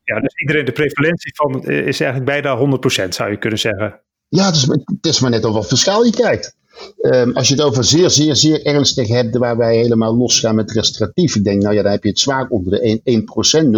Ja, 0.03 0.19
dus 0.19 0.33
iedereen, 0.35 0.65
de 0.65 0.71
prevalentie 0.71 1.35
van 1.35 1.63
is 1.65 1.99
eigenlijk 1.99 2.25
bijna 2.25 2.77
100%, 3.05 3.09
zou 3.09 3.31
je 3.31 3.37
kunnen 3.37 3.59
zeggen. 3.59 3.99
Ja, 4.29 4.45
het 4.45 4.55
is, 4.55 4.61
het 4.67 5.05
is 5.05 5.19
maar 5.19 5.29
net 5.29 5.45
op 5.45 5.53
wat 5.53 5.67
verschil 5.67 6.03
je 6.03 6.11
kijkt. 6.11 6.55
Ehm, 7.01 7.31
als 7.31 7.47
je 7.47 7.55
het 7.55 7.63
over 7.63 7.83
zeer, 7.83 8.09
zeer, 8.09 8.35
zeer 8.35 8.65
ernstig 8.65 9.07
hebt, 9.07 9.37
waar 9.37 9.57
wij 9.57 9.75
helemaal 9.75 10.15
losgaan 10.15 10.55
met 10.55 10.71
restauratief. 10.71 11.35
Ik 11.35 11.43
denk, 11.43 11.61
nou 11.61 11.75
ja, 11.75 11.81
dan 11.81 11.91
heb 11.91 12.03
je 12.03 12.09
het 12.09 12.19
zwaar 12.19 12.47
onder 12.49 12.71
de 12.71 12.99
1%, 13.03 13.03
1% 13.03 13.69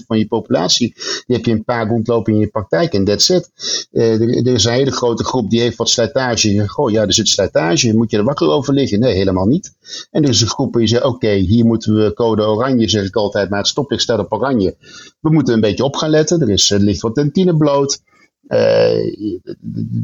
0,1% 0.00 0.06
van 0.06 0.18
je 0.18 0.26
populatie. 0.26 0.94
Die 1.26 1.36
heb 1.36 1.44
je 1.44 1.52
een 1.52 1.64
paar 1.64 1.88
rondlopen 1.88 2.32
in 2.32 2.38
je 2.38 2.46
praktijk 2.46 2.92
en 2.92 3.04
that's 3.04 3.28
it. 3.28 3.50
Uh, 3.92 4.20
er, 4.20 4.54
is 4.54 4.64
een 4.64 4.72
hele 4.72 4.90
grote 4.90 5.24
groep 5.24 5.50
die 5.50 5.60
heeft 5.60 5.76
wat 5.76 5.88
slijtage. 5.88 6.68
Goh, 6.68 6.90
ja, 6.90 7.06
er 7.06 7.12
zit 7.12 7.28
slijtage. 7.28 7.96
Moet 7.96 8.10
je 8.10 8.16
er 8.16 8.24
wakker 8.24 8.48
over 8.48 8.74
liggen? 8.74 9.00
Nee, 9.00 9.14
helemaal 9.14 9.46
niet. 9.46 9.72
En 10.10 10.22
er 10.22 10.28
is 10.28 10.40
een 10.40 10.48
groep 10.48 10.72
die 10.72 10.86
zegt, 10.86 11.04
oké, 11.04 11.30
hier 11.30 11.64
moeten 11.64 11.94
we 11.94 12.12
code 12.12 12.42
oranje, 12.42 12.88
zeg 12.88 13.04
ik 13.04 13.16
altijd, 13.16 13.50
maar 13.50 13.58
het 13.58 13.68
stoplicht 13.68 14.02
staat 14.02 14.18
op 14.18 14.32
oranje. 14.32 14.76
We 15.20 15.30
moeten 15.30 15.54
een 15.54 15.60
beetje 15.60 15.84
op 15.84 15.96
gaan 15.96 16.10
letten. 16.10 16.40
Er 16.40 16.50
is, 16.50 16.68
ligt 16.68 17.00
wat 17.00 17.14
tentine 17.14 17.56
bloot. 17.56 18.00
Uh, 18.50 18.58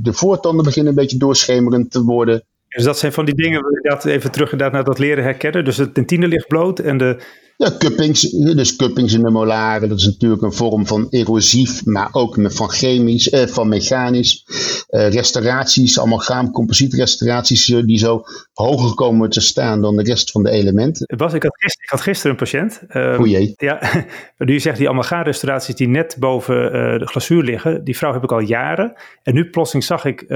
de 0.02 0.12
voortanden 0.12 0.64
beginnen 0.64 0.92
een 0.92 0.98
beetje 0.98 1.18
doorschemerend 1.18 1.90
te 1.90 2.02
worden. 2.02 2.44
Dus 2.68 2.84
dat 2.84 2.98
zijn 2.98 3.12
van 3.12 3.24
die 3.24 3.34
dingen, 3.34 3.62
dat 3.82 4.04
even 4.04 4.30
terug 4.30 4.56
naar 4.56 4.84
dat 4.84 4.98
leren 4.98 5.24
herkennen. 5.24 5.64
Dus 5.64 5.76
de 5.76 5.92
tentine 5.92 6.28
ligt 6.28 6.48
bloot 6.48 6.78
en 6.78 6.98
de, 6.98 7.22
ja, 7.56 7.76
cuppings, 7.78 8.20
dus 8.30 8.76
cuppings 8.76 9.12
in 9.12 9.22
de 9.22 9.30
molaren, 9.30 9.88
dat 9.88 9.98
is 9.98 10.04
natuurlijk 10.04 10.42
een 10.42 10.52
vorm 10.52 10.86
van 10.86 11.06
erosief, 11.10 11.84
maar 11.84 12.08
ook 12.12 12.38
van 12.40 12.70
chemisch, 12.70 13.30
eh, 13.30 13.46
van 13.46 13.68
mechanisch. 13.68 14.44
Eh, 14.86 15.08
restauraties, 15.08 16.00
amalgaam, 16.00 16.50
composietrestauraties, 16.50 17.68
eh, 17.68 17.82
die 17.84 17.98
zo 17.98 18.22
hoger 18.52 18.94
komen 18.94 19.30
te 19.30 19.40
staan 19.40 19.80
dan 19.80 19.96
de 19.96 20.02
rest 20.02 20.30
van 20.30 20.42
de 20.42 20.50
elementen. 20.50 21.16
Bas, 21.16 21.32
ik 21.32 21.42
had 21.42 21.56
gisteren, 21.56 21.84
ik 21.84 21.90
had 21.90 22.00
gisteren 22.00 22.30
een 22.30 22.38
patiënt. 22.38 22.82
Uh, 22.88 23.20
o 23.20 23.26
jee. 23.26 23.54
Ja, 23.56 24.04
nu 24.38 24.60
zegt 24.60 24.78
die 24.78 24.88
amalgaamrestauraties 24.88 25.74
die 25.74 25.88
net 25.88 26.16
boven 26.18 26.64
uh, 26.64 26.98
de 26.98 27.06
glazuur 27.06 27.42
liggen, 27.42 27.84
die 27.84 27.96
vrouw 27.96 28.12
heb 28.12 28.22
ik 28.22 28.32
al 28.32 28.40
jaren. 28.40 28.92
En 29.22 29.34
nu 29.34 29.50
plotseling 29.50 29.84
zag 29.84 30.04
ik, 30.04 30.22
uh, 30.22 30.28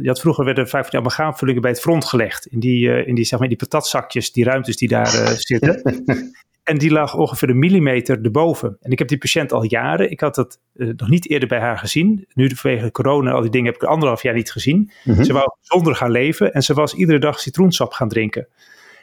je 0.00 0.08
had 0.08 0.20
vroeger 0.20 0.44
werden 0.44 0.68
vaak 0.68 0.82
van 0.82 0.90
die 0.90 1.00
amalgaamvullingen 1.00 1.62
bij 1.62 1.70
het 1.70 1.80
front 1.80 2.04
gelegd. 2.04 2.46
In 2.46 2.60
die, 2.60 3.04
in 3.06 3.14
die, 3.14 3.24
zeg 3.24 3.38
maar, 3.38 3.48
die 3.48 3.56
patatzakjes, 3.56 4.32
die 4.32 4.44
ruimtes 4.44 4.76
die 4.76 4.88
daar 4.88 5.34
zitten. 5.36 5.82
En 6.68 6.78
die 6.78 6.90
lag 6.90 7.14
ongeveer 7.14 7.48
een 7.48 7.58
millimeter 7.58 8.24
erboven. 8.24 8.76
En 8.80 8.90
ik 8.90 8.98
heb 8.98 9.08
die 9.08 9.18
patiënt 9.18 9.52
al 9.52 9.64
jaren. 9.64 10.10
Ik 10.10 10.20
had 10.20 10.34
dat 10.34 10.60
uh, 10.74 10.92
nog 10.96 11.08
niet 11.08 11.30
eerder 11.30 11.48
bij 11.48 11.58
haar 11.58 11.78
gezien. 11.78 12.26
Nu 12.34 12.50
vanwege 12.54 12.90
corona 12.90 13.30
al 13.30 13.40
die 13.40 13.50
dingen 13.50 13.66
heb 13.66 13.74
ik 13.74 13.82
er 13.82 13.88
anderhalf 13.88 14.22
jaar 14.22 14.34
niet 14.34 14.52
gezien. 14.52 14.90
Mm-hmm. 15.04 15.24
Ze 15.24 15.32
wou 15.32 15.46
zonder 15.60 15.94
gaan 15.94 16.10
leven 16.10 16.52
en 16.52 16.62
ze 16.62 16.74
was 16.74 16.94
iedere 16.94 17.18
dag 17.18 17.40
citroensap 17.40 17.92
gaan 17.92 18.08
drinken. 18.08 18.48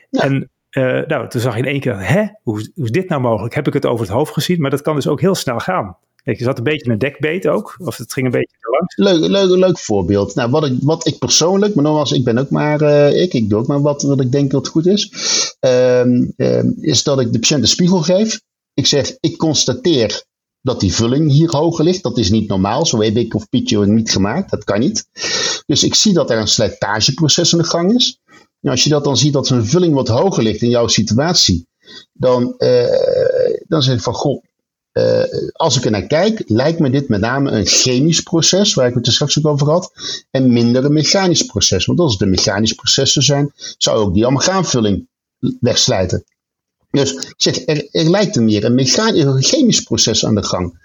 Ja. 0.10 0.22
En 0.22 0.50
uh, 0.72 1.02
nou, 1.08 1.30
toen 1.30 1.42
zag 1.42 1.54
je 1.54 1.60
in 1.60 1.68
één 1.68 1.80
keer, 1.80 2.00
hè, 2.00 2.26
hoe, 2.42 2.72
hoe, 2.76 2.86
is 2.86 2.92
dit 2.92 3.10
nou 3.10 3.22
mogelijk? 3.22 3.56
Heb 3.56 3.68
ik 3.68 3.74
het 3.74 3.86
over 3.86 4.06
het 4.06 4.16
hoofd 4.16 4.34
gezien? 4.34 4.62
Maar 4.62 4.70
dat 4.70 4.82
kan 4.82 4.96
dus 4.96 5.08
ook 5.08 5.22
heel 5.22 5.36
snel 5.36 5.60
gaan. 5.60 5.98
Je 6.34 6.44
zat 6.44 6.58
een 6.58 6.64
beetje 6.64 6.92
een 6.92 6.98
dekbeet 6.98 7.48
ook, 7.48 7.76
of 7.78 7.98
het 7.98 8.14
ging 8.14 8.26
een 8.26 8.32
beetje 8.32 8.58
te 8.60 8.70
langs. 8.70 8.96
Leuk, 8.96 9.30
leuk, 9.30 9.58
leuk 9.58 9.80
voorbeeld. 9.80 10.36
Nou, 10.36 10.52
wat 10.52 10.66
ik, 10.66 10.74
wat 10.82 11.08
ik 11.08 11.18
persoonlijk, 11.18 11.76
maar 11.76 11.84
nogmaals, 11.84 12.12
ik 12.12 12.24
ben 12.24 12.38
ook 12.38 12.50
maar 12.50 12.82
uh, 12.82 13.22
ik, 13.22 13.34
ik 13.34 13.50
doe 13.50 13.60
ook 13.60 13.68
maar 13.68 13.82
wat, 13.82 14.02
wat 14.02 14.22
ik 14.22 14.32
denk 14.32 14.52
dat 14.52 14.68
goed 14.68 14.86
is, 14.86 15.12
um, 15.60 16.34
um, 16.38 16.76
is 16.80 17.04
dat 17.04 17.20
ik 17.20 17.34
de 17.34 17.40
patiënt 17.40 17.62
een 17.62 17.68
spiegel 17.68 18.02
geef. 18.02 18.42
Ik 18.74 18.88
zeg, 18.88 19.18
ik 19.20 19.38
constateer 19.38 20.24
dat 20.62 20.80
die 20.80 20.94
vulling 20.94 21.32
hier 21.32 21.50
hoger 21.50 21.84
ligt. 21.84 22.04
Dat 22.04 22.18
is 22.18 22.30
niet 22.30 22.48
normaal. 22.48 22.86
Zo 22.86 23.02
heb 23.02 23.16
ik 23.16 23.36
of 23.36 23.50
Pietje 23.50 23.86
niet 23.86 24.12
gemaakt. 24.12 24.52
Dat 24.52 24.64
kan 24.64 24.80
niet. 24.80 25.06
Dus 25.66 25.84
ik 25.84 25.96
zie 25.96 26.14
dat 26.14 26.30
er 26.30 26.38
een 26.38 26.48
slijtageproces 26.48 27.54
aan 27.54 27.60
de 27.60 27.66
gang 27.66 27.96
is. 27.96 28.20
Als 28.62 28.84
je 28.84 28.90
dat 28.90 29.04
dan 29.04 29.18
ziet 29.18 29.34
dat 29.34 29.48
zo'n 29.48 29.66
vulling 29.66 29.94
wat 29.94 30.08
hoger 30.08 30.44
ligt 30.44 30.62
in 30.62 30.70
jouw 30.70 30.88
situatie, 30.88 31.68
dan, 32.14 32.56
uh, 32.58 32.86
dan 33.68 33.84
zeg 33.84 33.96
ik 33.96 34.02
van 34.02 34.14
goh, 34.14 34.44
uh, 34.98 35.24
als 35.54 35.78
ik 35.78 35.86
er 35.86 35.92
naar 35.92 36.08
kijk, 36.08 36.44
lijkt 36.46 36.80
me 36.80 36.90
dit 36.90 37.10
met 37.10 37.20
name 37.20 37.52
een 37.52 37.66
chemisch 37.66 38.22
proces, 38.22 38.74
waar 38.74 38.88
ik 38.88 38.94
het 38.94 39.08
er 39.08 39.14
straks 39.14 39.38
ook 39.38 39.48
over 39.48 39.70
had, 39.70 39.92
en 40.32 40.54
minder 40.54 40.86
een 40.86 40.94
mechanisch 40.94 41.44
proces. 41.44 41.86
Want 41.86 42.00
als 42.00 42.14
het 42.14 42.22
een 42.22 42.30
mechanisch 42.30 42.74
proces 42.74 43.14
zou 43.14 43.26
zijn, 43.26 43.52
zou 43.78 43.98
ook 43.98 44.14
die 44.14 44.26
amalgaamvulling 44.26 45.08
wegslijten. 45.60 46.24
Dus 46.92 47.14
ik 47.14 47.34
zeg, 47.38 47.66
er, 47.66 47.88
er 47.92 48.10
lijkt 48.10 48.36
er 48.36 48.44
meer 48.44 48.66
een, 48.66 48.76
mechanisch, 48.76 49.24
een 49.24 49.44
chemisch 49.44 49.82
proces 49.82 50.26
aan 50.26 50.36
de 50.36 50.44
gang. 50.44 50.84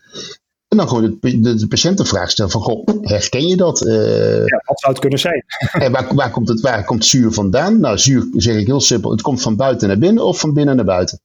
En 0.69 0.77
dan 0.77 0.89
gewoon 0.89 1.19
de, 1.21 1.41
de, 1.41 1.55
de 1.55 1.67
patiënt 1.69 1.99
de 1.99 2.05
vraag 2.05 2.31
stellen 2.31 2.51
van, 2.51 2.63
goh, 2.63 2.87
herken 3.03 3.49
je 3.49 3.57
dat? 3.57 3.83
Uh, 3.83 4.47
ja, 4.47 4.63
wat 4.65 4.81
zou 4.81 4.93
het 4.93 4.99
kunnen 4.99 5.19
zijn? 5.19 5.45
En 5.85 5.93
waar, 5.93 6.15
waar, 6.15 6.31
komt 6.31 6.49
het, 6.49 6.61
waar 6.61 6.85
komt 6.85 7.05
zuur 7.05 7.33
vandaan? 7.33 7.81
Nou, 7.81 7.99
zuur 7.99 8.29
zeg 8.33 8.57
ik 8.57 8.67
heel 8.67 8.81
simpel, 8.81 9.11
het 9.11 9.23
komt 9.23 9.43
van 9.43 9.57
buiten 9.57 9.89
naar 9.89 9.99
binnen 9.99 10.25
of 10.25 10.41
van 10.41 10.55
binnen 10.55 10.77
naar 10.77 10.85
buiten. 10.85 11.21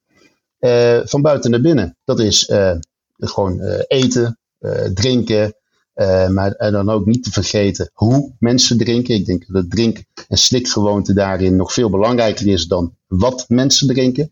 Uh, 0.65 0.99
van 1.03 1.21
buiten 1.21 1.51
naar 1.51 1.61
binnen. 1.61 1.97
Dat 2.03 2.19
is 2.19 2.49
uh, 2.49 2.75
gewoon 3.17 3.59
uh, 3.59 3.79
eten, 3.87 4.39
drinken. 4.93 5.55
maar 6.29 6.51
en 6.51 6.71
dan 6.71 6.89
ook 6.89 7.05
niet 7.05 7.23
te 7.23 7.31
vergeten 7.31 7.89
hoe 7.93 8.35
mensen 8.39 8.77
drinken. 8.77 9.15
Ik 9.15 9.25
denk 9.25 9.45
dat 9.47 9.69
drink- 9.69 10.03
en 10.27 10.37
slikgewoonte 10.37 11.13
daarin 11.13 11.55
nog 11.55 11.73
veel 11.73 11.89
belangrijker 11.89 12.47
is 12.47 12.65
dan 12.65 12.95
wat 13.07 13.45
mensen 13.47 13.87
drinken. 13.87 14.31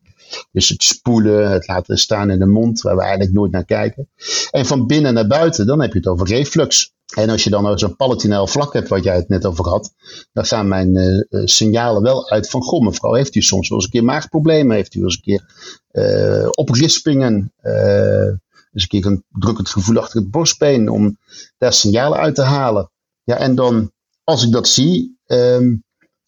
Dus 0.52 0.70
het 0.70 0.84
spoelen, 0.84 1.52
het 1.52 1.68
laten 1.68 1.98
staan 1.98 2.30
in 2.30 2.40
de 2.40 2.46
mond, 2.46 2.82
waar 2.82 2.96
we 2.96 3.02
eigenlijk 3.02 3.34
nooit 3.34 3.52
naar 3.52 3.66
kijken. 3.66 4.10
En 4.52 4.66
van 4.66 4.88
binnen 4.88 5.14
naar 5.14 5.28
buiten, 5.28 5.66
dan 5.66 5.82
heb 5.82 5.92
je 5.92 5.98
het 5.98 6.08
over 6.08 6.28
reflux. 6.28 6.94
En 7.16 7.30
als 7.30 7.44
je 7.44 7.50
dan 7.50 7.80
zo'n 7.80 7.96
palatinaal 7.96 8.48
vlak 8.48 8.74
hebt, 8.74 8.88
wat 8.88 9.04
jij 9.04 9.16
het 9.16 9.30
net 9.30 9.46
over 9.46 9.70
had, 9.70 9.94
dan 10.34 10.46
gaan 10.46 10.68
mijn 10.68 10.96
uh, 10.96 11.42
signalen 11.46 12.02
wel 12.02 12.30
uit 12.30 12.50
van, 12.50 12.62
goh 12.62 12.84
mevrouw, 12.84 13.14
heeft 13.14 13.36
u 13.36 13.42
soms 13.42 13.70
wel 13.70 13.78
eens 13.78 13.88
een 13.88 13.94
keer 13.94 14.04
maagproblemen? 14.04 14.76
Heeft 14.76 14.96
u 14.96 15.00
wel 15.00 15.10
eens 15.10 15.20
een 15.24 15.24
keer 15.24 15.44
uh, 15.92 16.48
oprispingen? 16.52 17.54
Uh, 17.64 18.32
een 18.74 18.88
keer 18.88 19.06
een 19.06 19.24
drukkend 19.30 19.70
gevoel 19.70 19.98
achter 19.98 20.20
het 20.20 20.32
borstbeen, 20.32 20.90
om 20.90 21.18
daar 21.58 21.74
signalen 21.74 22.20
uit 22.20 22.36
te 22.36 22.42
halen. 22.42 22.92
Ja, 23.24 23.38
en 23.38 23.56
dan, 23.56 23.92
als 24.24 24.44
ik 24.44 24.52
dat 24.52 24.68
zie, 24.68 25.18
um, 25.26 25.84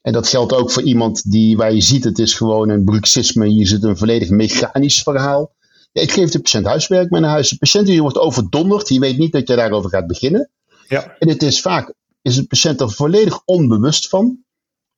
en 0.05 0.13
dat 0.13 0.27
geldt 0.27 0.53
ook 0.53 0.71
voor 0.71 0.83
iemand 0.83 1.31
die, 1.31 1.57
waar 1.57 1.73
je 1.73 1.81
ziet, 1.81 2.03
het 2.03 2.19
is 2.19 2.33
gewoon 2.33 2.69
een 2.69 2.83
bruxisme, 2.83 3.47
hier 3.47 3.67
zit 3.67 3.83
een 3.83 3.97
volledig 3.97 4.29
mechanisch 4.29 5.01
verhaal. 5.01 5.53
Ja, 5.91 6.01
ik 6.01 6.11
geef 6.11 6.29
de 6.29 6.39
patiënt 6.39 6.65
huiswerk 6.65 7.09
mee 7.09 7.21
naar 7.21 7.29
huis. 7.29 7.49
De 7.49 7.57
patiënt 7.57 7.87
die 7.87 8.01
wordt 8.01 8.17
overdonderd, 8.17 8.87
die 8.87 8.99
weet 8.99 9.17
niet 9.17 9.31
dat 9.31 9.47
je 9.47 9.55
daarover 9.55 9.89
gaat 9.89 10.07
beginnen. 10.07 10.49
Ja. 10.87 11.15
En 11.19 11.29
het 11.29 11.43
is 11.43 11.61
vaak, 11.61 11.93
is 12.21 12.35
de 12.35 12.43
patiënt 12.43 12.81
er 12.81 12.91
volledig 12.91 13.41
onbewust 13.45 14.09
van. 14.09 14.37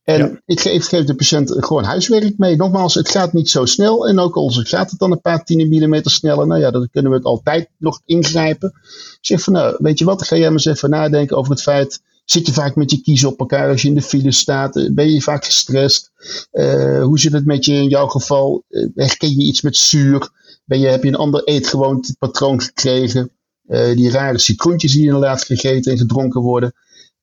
En 0.04 0.17
ja. 0.17 0.41
ik 0.46 0.60
geef, 0.60 0.88
geef, 0.88 1.06
de 1.06 1.15
patiënt 1.15 1.56
gewoon 1.58 1.84
huiswerk 1.84 2.38
mee. 2.38 2.56
Nogmaals, 2.56 2.93
het 2.93 3.10
gaat 3.10 3.34
niet 3.34 3.50
zo 3.50 3.65
snel. 3.65 4.08
En 4.08 4.20
ook 4.20 4.36
al 4.36 4.50
gaat 4.50 4.89
het 4.89 5.00
dan 5.00 5.12
een 5.12 5.22
paar 5.22 5.43
tiende 5.43 5.65
millimeter 5.65 6.12
sneller, 6.12 6.48
nou 6.48 6.62
ja, 6.62 6.72
dan 6.72 6.89
kunnen 6.91 7.12
we 7.12 7.17
het 7.17 7.26
altijd 7.26 7.70
nog 7.78 8.02
ingrijpen. 8.06 8.70
Ik 8.70 9.17
zeg 9.22 9.41
van, 9.41 9.54
nou, 9.54 9.76
weet 9.80 10.00
je 10.00 10.06
wat, 10.06 10.28
ga 10.28 10.36
jij 10.36 10.46
maar 10.46 10.54
eens 10.54 10.65
even 10.65 10.89
nadenken 10.89 11.38
over 11.38 11.52
het 11.52 11.62
feit, 11.62 12.02
zit 12.30 12.46
je 12.46 12.54
vaak 12.54 12.76
met 12.76 12.92
je 12.92 13.02
kiezen 13.02 13.30
op 13.30 13.40
elkaar 13.40 13.70
als 13.70 13.82
je 13.82 13.88
in 13.88 13.96
de 13.96 14.02
file 14.02 14.32
staat? 14.32 14.90
Ben 14.92 15.10
je 15.10 15.22
vaak 15.22 15.46
gestrest? 15.46 16.12
Uh, 16.52 17.04
hoe 17.04 17.20
zit 17.20 17.32
het 17.32 17.46
met 17.46 17.66
je 17.66 17.74
in 17.74 17.88
jouw 17.88 18.08
geval? 18.08 18.63
Uh, 18.70 18.88
herken 18.96 19.30
je 19.30 19.44
iets 19.44 19.62
met 19.62 19.78
zuur? 19.78 20.30
Ben 20.66 20.80
je, 20.80 20.88
heb 20.88 21.04
je 21.04 21.10
een 21.10 21.16
ander 21.16 21.44
eetgewoontepatroon 21.44 22.62
gekregen? 22.62 23.32
Die 23.68 24.12
rare 24.12 24.38
citroentjes 24.38 24.92
die 24.92 25.06
inderdaad 25.06 25.44
gegeten 25.44 25.92
en 25.92 25.98
gedronken 25.98 26.42
worden. 26.42 26.74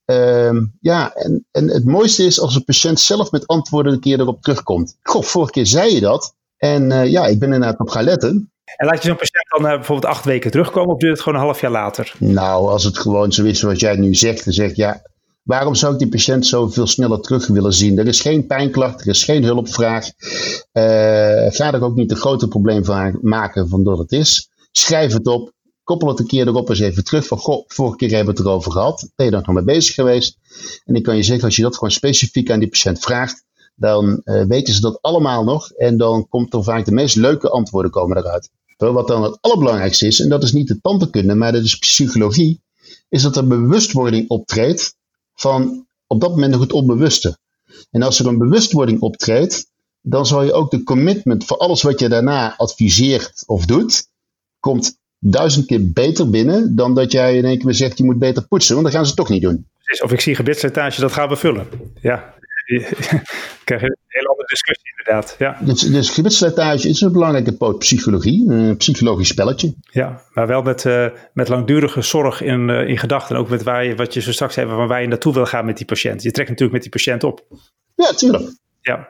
Um, 0.04 0.76
ja, 0.80 1.14
en, 1.14 1.46
en 1.50 1.68
het 1.68 1.84
mooiste 1.84 2.24
is 2.24 2.40
als 2.40 2.54
een 2.54 2.64
patiënt 2.64 3.00
zelf 3.00 3.30
met 3.30 3.46
antwoorden 3.46 3.92
een 3.92 4.00
keer 4.00 4.20
erop 4.20 4.42
terugkomt. 4.42 4.96
Goh, 5.02 5.22
vorige 5.22 5.52
keer 5.52 5.66
zei 5.66 5.94
je 5.94 6.00
dat. 6.00 6.34
En 6.56 7.10
ja, 7.10 7.26
ik 7.26 7.38
ben 7.38 7.52
inderdaad 7.52 7.80
op 7.80 7.88
gaan 7.88 8.04
letten. 8.04 8.52
En 8.76 8.86
laat 8.86 9.02
je 9.02 9.08
zo'n 9.08 9.16
patiënt 9.16 9.48
dan 9.48 9.64
uh, 9.64 9.76
bijvoorbeeld 9.76 10.12
acht 10.12 10.24
weken 10.24 10.50
terugkomen 10.50 10.94
of 10.94 11.00
duurt 11.00 11.12
het 11.12 11.22
gewoon 11.22 11.38
een 11.38 11.44
half 11.44 11.60
jaar 11.60 11.70
later? 11.70 12.14
Nou, 12.18 12.68
als 12.68 12.84
het 12.84 12.98
gewoon 12.98 13.32
zo 13.32 13.44
is 13.44 13.58
zoals 13.58 13.80
jij 13.80 13.96
nu 13.96 14.14
zegt, 14.14 14.44
dan 14.44 14.52
zeg 14.52 14.70
ik 14.70 14.76
ja, 14.76 15.02
waarom 15.42 15.74
zou 15.74 15.92
ik 15.92 15.98
die 15.98 16.08
patiënt 16.08 16.46
zo 16.46 16.68
veel 16.68 16.86
sneller 16.86 17.20
terug 17.20 17.46
willen 17.46 17.72
zien? 17.72 17.98
Er 17.98 18.06
is 18.06 18.20
geen 18.20 18.46
pijnklacht, 18.46 19.00
er 19.00 19.06
is 19.06 19.24
geen 19.24 19.44
hulpvraag. 19.44 20.06
Uh, 20.72 20.82
ga 21.52 21.72
er 21.72 21.82
ook 21.82 21.94
niet 21.94 22.10
een 22.10 22.16
groter 22.16 22.48
probleem 22.48 22.84
van 22.84 23.18
maken 23.22 23.68
van 23.68 23.84
dat 23.84 23.98
het 23.98 24.12
is. 24.12 24.48
Schrijf 24.72 25.12
het 25.12 25.26
op, 25.26 25.52
koppel 25.82 26.08
het 26.08 26.18
een 26.18 26.26
keer 26.26 26.46
erop 26.46 26.68
eens 26.68 26.80
even 26.80 27.04
terug. 27.04 27.26
Van, 27.26 27.38
goh, 27.38 27.64
vorige 27.66 27.96
keer 27.96 28.08
hebben 28.10 28.34
we 28.34 28.40
het 28.40 28.48
erover 28.48 28.72
gehad. 28.72 29.10
Ben 29.16 29.26
je 29.26 29.32
daar 29.32 29.42
nog 29.46 29.54
mee 29.54 29.64
bezig 29.64 29.94
geweest? 29.94 30.38
En 30.84 30.94
ik 30.94 31.02
kan 31.02 31.16
je 31.16 31.22
zeggen, 31.22 31.44
als 31.44 31.56
je 31.56 31.62
dat 31.62 31.74
gewoon 31.74 31.90
specifiek 31.90 32.50
aan 32.50 32.58
die 32.58 32.68
patiënt 32.68 33.00
vraagt, 33.00 33.44
dan 33.74 34.20
uh, 34.24 34.42
weten 34.44 34.74
ze 34.74 34.80
dat 34.80 34.98
allemaal 35.02 35.44
nog. 35.44 35.70
En 35.70 35.96
dan 35.96 36.28
komt 36.28 36.54
er 36.54 36.64
vaak 36.64 36.84
de 36.84 36.92
meest 36.92 37.16
leuke 37.16 37.50
antwoorden 37.50 37.90
komen 37.90 38.16
eruit. 38.16 38.50
Wat 38.76 39.08
dan 39.08 39.22
het 39.22 39.38
allerbelangrijkste 39.40 40.06
is, 40.06 40.20
en 40.20 40.28
dat 40.28 40.42
is 40.42 40.52
niet 40.52 40.68
de 40.68 40.80
tandheelkunde, 40.80 41.34
maar 41.34 41.52
dat 41.52 41.62
is 41.62 41.78
psychologie, 41.78 42.60
is 43.08 43.22
dat 43.22 43.36
er 43.36 43.46
bewustwording 43.46 44.28
optreedt 44.28 44.96
van 45.34 45.86
op 46.06 46.20
dat 46.20 46.30
moment 46.30 46.52
nog 46.52 46.60
het 46.60 46.72
onbewuste. 46.72 47.38
En 47.90 48.02
als 48.02 48.18
er 48.18 48.26
een 48.26 48.38
bewustwording 48.38 49.00
optreedt, 49.00 49.66
dan 50.00 50.26
zal 50.26 50.42
je 50.42 50.52
ook 50.52 50.70
de 50.70 50.82
commitment 50.82 51.44
voor 51.44 51.56
alles 51.56 51.82
wat 51.82 52.00
je 52.00 52.08
daarna 52.08 52.56
adviseert 52.56 53.42
of 53.46 53.66
doet, 53.66 54.08
komt 54.60 54.98
duizend 55.18 55.66
keer 55.66 55.92
beter 55.92 56.30
binnen 56.30 56.76
dan 56.76 56.94
dat 56.94 57.12
jij 57.12 57.36
in 57.36 57.44
één 57.44 57.58
keer 57.58 57.74
zegt 57.74 57.98
je 57.98 58.04
moet 58.04 58.18
beter 58.18 58.46
poetsen, 58.46 58.74
want 58.74 58.86
dan 58.86 58.96
gaan 58.96 59.06
ze 59.06 59.14
toch 59.14 59.28
niet 59.28 59.42
doen. 59.42 59.66
Of 60.02 60.12
ik 60.12 60.20
zie 60.20 60.34
gebitsslijtage, 60.34 61.00
dat 61.00 61.12
gaan 61.12 61.28
we 61.28 61.36
vullen. 61.36 61.66
Ja. 62.00 62.34
Krijg 63.64 63.80
je 63.80 63.86
een 63.86 63.96
hele 64.06 64.28
andere 64.28 64.48
discussie 64.48 64.92
inderdaad. 64.96 65.36
Ja. 65.38 65.58
Dus, 65.60 65.80
dus 65.80 66.84
is 66.84 67.00
een 67.00 67.12
belangrijke 67.12 67.56
poot 67.56 67.78
psychologie, 67.78 68.50
een 68.50 68.76
psychologisch 68.76 69.28
spelletje. 69.28 69.74
Ja, 69.90 70.22
maar 70.32 70.46
wel 70.46 70.62
met, 70.62 70.84
uh, 70.84 71.06
met 71.32 71.48
langdurige 71.48 72.02
zorg 72.02 72.40
in, 72.40 72.68
uh, 72.68 72.88
in 72.88 72.98
gedachten. 72.98 73.36
Ook 73.36 73.48
met 73.48 73.62
waar 73.62 73.84
je, 73.84 73.94
wat 73.94 74.14
je 74.14 74.20
zo 74.20 74.32
straks 74.32 74.54
hebt, 74.54 74.70
van 74.70 74.88
waar 74.88 75.00
je 75.00 75.08
naartoe 75.08 75.32
wil 75.32 75.46
gaan 75.46 75.64
met 75.64 75.76
die 75.76 75.86
patiënt. 75.86 76.22
Je 76.22 76.30
trekt 76.30 76.48
natuurlijk 76.48 76.82
met 76.82 76.82
die 76.82 77.02
patiënt 77.02 77.24
op. 77.24 77.44
Ja, 77.94 78.12
tuurlijk. 78.12 78.44
Ja. 78.80 79.08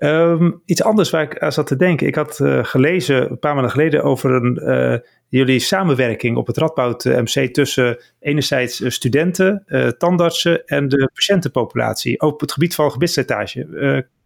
Um, 0.00 0.62
iets 0.64 0.82
anders 0.82 1.10
waar 1.10 1.22
ik 1.22 1.38
aan 1.38 1.52
zat 1.52 1.66
te 1.66 1.76
denken. 1.76 2.06
Ik 2.06 2.14
had 2.14 2.38
uh, 2.38 2.64
gelezen 2.64 3.30
een 3.30 3.38
paar 3.38 3.54
maanden 3.54 3.72
geleden 3.72 4.02
over 4.02 4.30
een, 4.30 5.02
jullie 5.28 5.58
samenwerking 5.58 6.36
op 6.36 6.46
het 6.46 6.56
Radboud 6.56 7.04
MC 7.04 7.54
tussen 7.54 7.98
enerzijds 8.20 8.94
studenten, 8.94 9.64
tandartsen 9.98 10.66
en 10.66 10.88
de 10.88 11.10
patiëntenpopulatie 11.14 12.20
op 12.20 12.40
het 12.40 12.52
gebied 12.52 12.74
van 12.74 12.90
gebitsslijtage. 12.90 13.66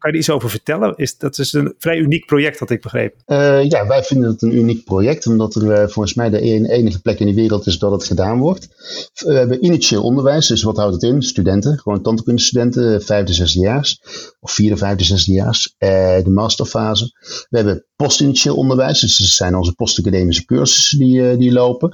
Kan 0.03 0.11
je 0.11 0.17
er 0.17 0.23
iets 0.23 0.35
over 0.35 0.51
vertellen? 0.51 0.93
Is, 0.97 1.19
dat 1.19 1.39
is 1.39 1.53
een 1.53 1.75
vrij 1.79 1.97
uniek 1.97 2.27
project, 2.27 2.59
had 2.59 2.71
ik 2.71 2.83
begrepen. 2.83 3.23
Uh, 3.27 3.65
ja, 3.65 3.87
wij 3.87 4.03
vinden 4.03 4.31
het 4.31 4.43
een 4.43 4.57
uniek 4.57 4.85
project, 4.85 5.27
omdat 5.27 5.55
er 5.55 5.63
uh, 5.63 5.89
volgens 5.89 6.15
mij 6.15 6.31
de 6.31 6.41
enige 6.41 7.01
plek 7.01 7.19
in 7.19 7.27
de 7.27 7.35
wereld 7.35 7.67
is 7.67 7.79
dat 7.79 7.93
het 7.93 8.05
gedaan 8.05 8.39
wordt. 8.39 8.69
We 9.15 9.33
hebben 9.33 9.65
initieel 9.65 10.03
onderwijs, 10.03 10.47
dus 10.47 10.63
wat 10.63 10.77
houdt 10.77 10.95
het 10.95 11.03
in? 11.03 11.23
Studenten, 11.23 11.79
gewoon 11.79 12.03
tandkundestudenten, 12.03 13.03
vijfde, 13.03 13.33
zesdejaars, 13.33 14.01
of 14.41 14.53
vierde, 14.53 14.77
vijfde, 14.77 15.05
zesdejaars, 15.05 15.75
de 15.79 16.31
masterfase. 16.31 17.11
We 17.49 17.57
hebben 17.57 17.87
postinitieel 17.97 18.57
onderwijs, 18.57 19.01
dus 19.01 19.17
dat 19.17 19.29
zijn 19.29 19.57
onze 19.57 19.73
postacademische 19.73 20.45
cursussen 20.45 20.99
die, 20.99 21.37
die 21.37 21.53
lopen. 21.53 21.91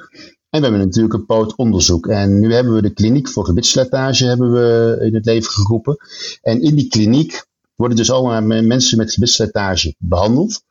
En 0.51 0.61
we 0.61 0.67
hebben 0.67 0.87
natuurlijk 0.87 1.15
een 1.15 1.27
poot 1.27 1.57
onderzoek. 1.57 2.07
En 2.07 2.41
nu 2.41 2.55
hebben 2.55 2.75
we 2.75 2.83
de 2.83 2.93
kliniek 2.93 3.29
voor 3.29 3.45
gebitsslijtage 3.45 4.25
hebben 4.25 4.53
we 4.53 4.99
in 5.01 5.15
het 5.15 5.25
leven 5.25 5.51
geroepen. 5.51 5.97
En 6.43 6.63
in 6.63 6.75
die 6.75 6.89
kliniek 6.89 7.47
worden 7.79 7.97
dus 7.97 8.11
allemaal 8.11 8.63
mensen 8.63 8.99
met 8.99 9.13
gebitsslijtage 9.13 9.95
behandeld. 9.99 10.63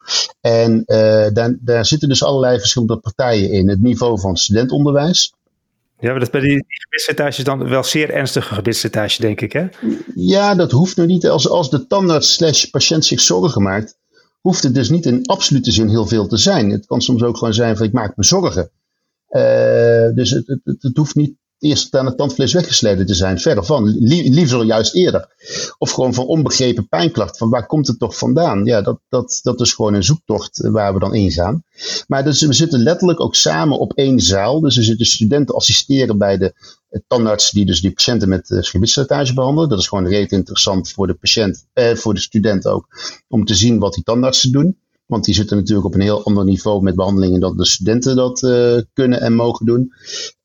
En 0.41 0.83
uh, 0.85 1.27
daar, 1.33 1.57
daar 1.59 1.85
zitten 1.85 2.09
dus 2.09 2.23
allerlei 2.23 2.59
verschillende 2.59 2.97
partijen 2.97 3.51
in. 3.51 3.69
Het 3.69 3.81
niveau 3.81 4.19
van 4.19 4.37
studentonderwijs. 4.37 5.33
Ja, 5.99 6.11
maar 6.11 6.19
dat 6.19 6.31
bij 6.31 6.41
die 6.41 6.65
is 7.27 7.37
dan 7.37 7.69
wel 7.69 7.83
zeer 7.83 8.09
ernstige 8.09 8.53
gebitsslijtage, 8.53 9.21
denk 9.21 9.41
ik, 9.41 9.53
hè? 9.53 9.67
Ja, 10.15 10.55
dat 10.55 10.71
hoeft 10.71 10.97
nu 10.97 11.05
niet. 11.05 11.27
Als, 11.27 11.49
als 11.49 11.69
de 11.69 11.87
tandarts 11.87 12.33
slash 12.33 12.65
patiënt 12.65 13.05
zich 13.05 13.21
zorgen 13.21 13.61
maakt, 13.61 13.97
hoeft 14.41 14.63
het 14.63 14.73
dus 14.73 14.89
niet 14.89 15.05
in 15.05 15.25
absolute 15.25 15.71
zin 15.71 15.89
heel 15.89 16.07
veel 16.07 16.27
te 16.27 16.37
zijn. 16.37 16.69
Het 16.69 16.85
kan 16.85 17.01
soms 17.01 17.23
ook 17.23 17.37
gewoon 17.37 17.53
zijn 17.53 17.77
van 17.77 17.85
ik 17.85 17.93
maak 17.93 18.15
me 18.15 18.23
zorgen. 18.23 18.71
Uh, 19.29 20.15
dus 20.15 20.29
het, 20.29 20.47
het, 20.47 20.81
het, 20.81 20.97
hoeft 20.97 21.15
niet 21.15 21.35
eerst 21.59 21.95
aan 21.95 22.05
het 22.05 22.17
tandvlees 22.17 22.53
weggesleden 22.53 23.05
te 23.05 23.13
zijn. 23.13 23.39
Verder 23.39 23.65
van, 23.65 23.83
liever 24.07 24.63
juist 24.63 24.93
eerder. 24.93 25.27
Of 25.77 25.91
gewoon 25.91 26.13
van 26.13 26.25
onbegrepen 26.25 26.87
pijnklacht. 26.87 27.37
Van 27.37 27.49
waar 27.49 27.65
komt 27.65 27.87
het 27.87 27.99
toch 27.99 28.17
vandaan? 28.17 28.65
Ja, 28.65 28.81
dat, 28.81 28.99
dat, 29.09 29.39
dat 29.43 29.61
is 29.61 29.73
gewoon 29.73 29.93
een 29.93 30.03
zoektocht 30.03 30.67
waar 30.67 30.93
we 30.93 30.99
dan 30.99 31.15
in 31.15 31.31
gaan. 31.31 31.63
Maar 32.07 32.23
dus 32.23 32.41
we 32.41 32.53
zitten 32.53 32.79
letterlijk 32.79 33.19
ook 33.19 33.35
samen 33.35 33.79
op 33.79 33.93
één 33.93 34.19
zaal. 34.19 34.59
Dus 34.59 34.77
er 34.77 34.83
zitten 34.83 35.05
studenten 35.05 35.55
assisteren 35.55 36.17
bij 36.17 36.37
de 36.37 36.53
tandarts 37.07 37.51
die 37.51 37.65
dus 37.65 37.81
die 37.81 37.91
patiënten 37.91 38.29
met 38.29 38.49
uh, 38.49 38.59
gebitsslijtage 38.61 39.33
behandelen. 39.33 39.69
Dat 39.69 39.79
is 39.79 39.87
gewoon 39.87 40.07
reet 40.07 40.31
interessant 40.31 40.91
voor 40.91 41.07
de 41.07 41.13
patiënt, 41.13 41.67
eh, 41.73 41.95
voor 41.95 42.13
de 42.13 42.19
student 42.19 42.67
ook. 42.67 42.87
Om 43.27 43.45
te 43.45 43.55
zien 43.55 43.79
wat 43.79 43.93
die 43.93 44.03
tandartsen 44.03 44.51
doen. 44.51 44.77
Want 45.07 45.25
die 45.25 45.33
zitten 45.33 45.57
natuurlijk 45.57 45.87
op 45.87 45.93
een 45.93 46.01
heel 46.01 46.23
ander 46.23 46.45
niveau 46.45 46.83
met 46.83 46.95
behandelingen 46.95 47.39
dan 47.39 47.57
de 47.57 47.65
studenten 47.65 48.15
dat 48.15 48.41
uh, 48.41 48.77
kunnen 48.93 49.21
en 49.21 49.33
mogen 49.33 49.65
doen. 49.65 49.93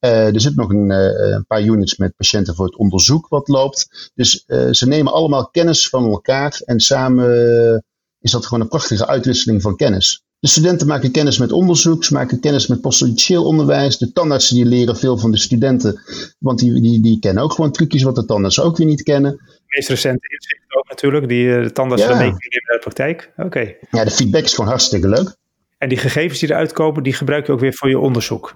Uh, 0.01 0.35
er 0.35 0.41
zit 0.41 0.57
nog 0.57 0.71
een, 0.71 0.91
uh, 0.91 1.33
een, 1.35 1.47
paar 1.47 1.63
units 1.63 1.97
met 1.97 2.17
patiënten 2.17 2.55
voor 2.55 2.65
het 2.65 2.77
onderzoek 2.77 3.29
wat 3.29 3.49
loopt. 3.49 4.11
Dus 4.15 4.45
ze 4.71 4.89
nemen 4.89 5.13
allemaal 5.13 5.51
kennis 5.51 5.89
van 5.89 6.11
elkaar 6.11 6.61
en 6.65 6.81
samen 6.81 7.85
is 8.21 8.31
dat 8.31 8.47
gewoon 8.47 8.63
een 8.63 8.69
prachtige 8.69 9.07
uitwisseling 9.07 9.63
van 9.63 9.77
kennis. 9.77 10.25
De 10.43 10.49
studenten 10.49 10.87
maken 10.87 11.11
kennis 11.11 11.39
met 11.39 11.53
onderzoek, 11.53 12.05
ze 12.05 12.13
maken 12.13 12.41
kennis 12.41 12.67
met 12.67 12.81
postjudicieel 12.81 13.45
onderwijs. 13.45 13.99
De 13.99 14.13
tandartsen 14.13 14.57
die 14.57 14.65
leren 14.65 14.97
veel 14.97 15.19
van 15.19 15.31
de 15.31 15.39
studenten, 15.39 16.01
want 16.39 16.59
die, 16.59 16.81
die, 16.81 17.01
die 17.01 17.19
kennen 17.19 17.43
ook 17.43 17.53
gewoon 17.53 17.73
trucjes 17.73 18.03
wat 18.03 18.15
de 18.15 18.25
tandartsen 18.25 18.65
ook 18.65 18.77
weer 18.77 18.87
niet 18.87 19.03
kennen. 19.03 19.33
De 19.33 19.63
meest 19.67 19.89
recente 19.89 20.29
inzichten 20.29 20.77
ook 20.77 20.89
natuurlijk, 20.89 21.29
die 21.29 21.63
de 21.63 21.73
tandartsen 21.73 22.11
ja. 22.11 22.17
mee 22.17 22.29
kunnen 22.29 22.49
nemen 22.51 22.71
uit 22.71 22.83
de 22.83 22.91
praktijk. 22.91 23.33
Oké. 23.37 23.75
Ja, 23.91 24.05
de 24.05 24.11
feedback 24.11 24.45
is 24.45 24.55
gewoon 24.55 24.71
hartstikke 24.71 25.09
leuk. 25.09 25.37
En 25.83 25.89
die 25.89 25.99
gegevens 25.99 26.39
die 26.41 26.51
eruit 26.51 26.73
komen, 26.73 27.03
die 27.03 27.13
gebruik 27.13 27.47
je 27.47 27.53
ook 27.53 27.61
weer 27.61 27.75
voor 27.75 27.89
je 27.89 27.99
onderzoek. 27.99 28.55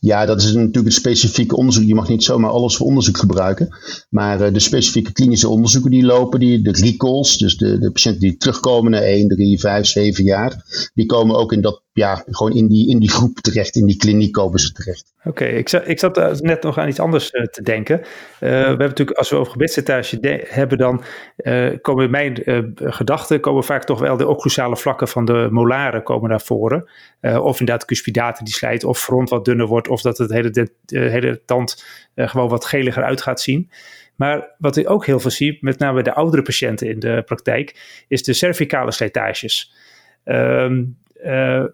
Ja, 0.00 0.26
dat 0.26 0.42
is 0.42 0.52
natuurlijk 0.52 0.86
een 0.86 0.92
specifiek 0.92 1.56
onderzoek. 1.56 1.84
Je 1.84 1.94
mag 1.94 2.08
niet 2.08 2.24
zomaar 2.24 2.50
alles 2.50 2.76
voor 2.76 2.86
onderzoek 2.86 3.18
gebruiken. 3.18 3.76
Maar 4.10 4.40
uh, 4.40 4.52
de 4.52 4.58
specifieke 4.58 5.12
klinische 5.12 5.48
onderzoeken 5.48 5.90
die 5.90 6.04
lopen, 6.04 6.40
die, 6.40 6.62
de 6.62 6.70
recalls, 6.70 7.38
dus 7.38 7.56
de, 7.56 7.78
de 7.78 7.90
patiënten 7.90 8.20
die 8.20 8.36
terugkomen 8.36 8.90
na 8.90 9.00
1, 9.00 9.28
3, 9.28 9.58
5, 9.58 9.86
7 9.86 10.24
jaar, 10.24 10.64
die 10.94 11.06
komen 11.06 11.36
ook 11.36 11.52
in 11.52 11.60
dat 11.60 11.82
ja, 11.92 12.24
gewoon 12.26 12.52
in 12.52 12.66
die, 12.66 12.88
in 12.88 12.98
die 12.98 13.10
groep 13.10 13.38
terecht, 13.40 13.76
in 13.76 13.86
die 13.86 13.96
kliniek 13.96 14.32
komen 14.32 14.58
ze 14.58 14.72
terecht. 14.72 15.14
Oké, 15.26 15.44
ik, 15.44 15.68
zat, 15.68 15.88
ik 15.88 15.98
zat 15.98 16.40
net 16.42 16.62
nog 16.62 16.78
aan 16.78 16.88
iets 16.88 17.00
anders 17.00 17.32
uh, 17.32 17.42
te 17.42 17.62
denken. 17.62 17.98
Uh, 17.98 18.06
we 18.38 18.46
hebben 18.46 18.88
natuurlijk, 18.88 19.18
als 19.18 19.30
we 19.30 19.36
over 19.36 19.52
gebedsslijtage 19.52 20.44
hebben, 20.48 20.78
dan 20.78 21.04
komen 21.80 22.10
mijn 22.10 22.42
gedachten, 22.74 23.40
komen 23.40 23.64
vaak 23.64 23.84
toch 23.84 24.00
wel 24.00 24.16
de 24.16 24.28
occlusale 24.28 24.76
vlakken 24.76 25.08
van 25.08 25.24
de 25.24 25.48
molaren 25.50 26.02
komen 26.02 26.30
naar 26.30 26.40
voren. 26.40 26.88
of 27.20 27.60
inderdaad 27.60 27.84
cuspidaten 27.84 28.44
die 28.44 28.54
slijt, 28.54 28.84
of 28.84 29.00
front 29.00 29.28
wat 29.28 29.44
dunner 29.44 29.66
wordt, 29.66 29.88
of 29.88 30.00
dat 30.00 30.18
het 30.18 30.30
hele, 30.30 30.50
de, 30.50 30.70
hele 30.86 31.40
tand 31.44 31.84
gewoon 32.14 32.48
wat 32.48 32.64
geliger 32.64 33.04
uit 33.04 33.22
gaat 33.22 33.40
zien. 33.40 33.70
Maar 34.16 34.54
wat 34.58 34.76
ik 34.76 34.90
ook 34.90 35.06
heel 35.06 35.20
veel 35.20 35.30
zie, 35.30 35.58
met 35.60 35.78
name 35.78 36.02
de 36.02 36.14
oudere 36.14 36.42
patiënten 36.42 36.88
in 36.88 36.98
de 36.98 37.22
praktijk, 37.26 38.04
is 38.08 38.22
de 38.22 38.32
cervicale 38.32 38.90
slijtages. 38.90 39.72
Um, 40.24 40.96
uh, 41.24 41.64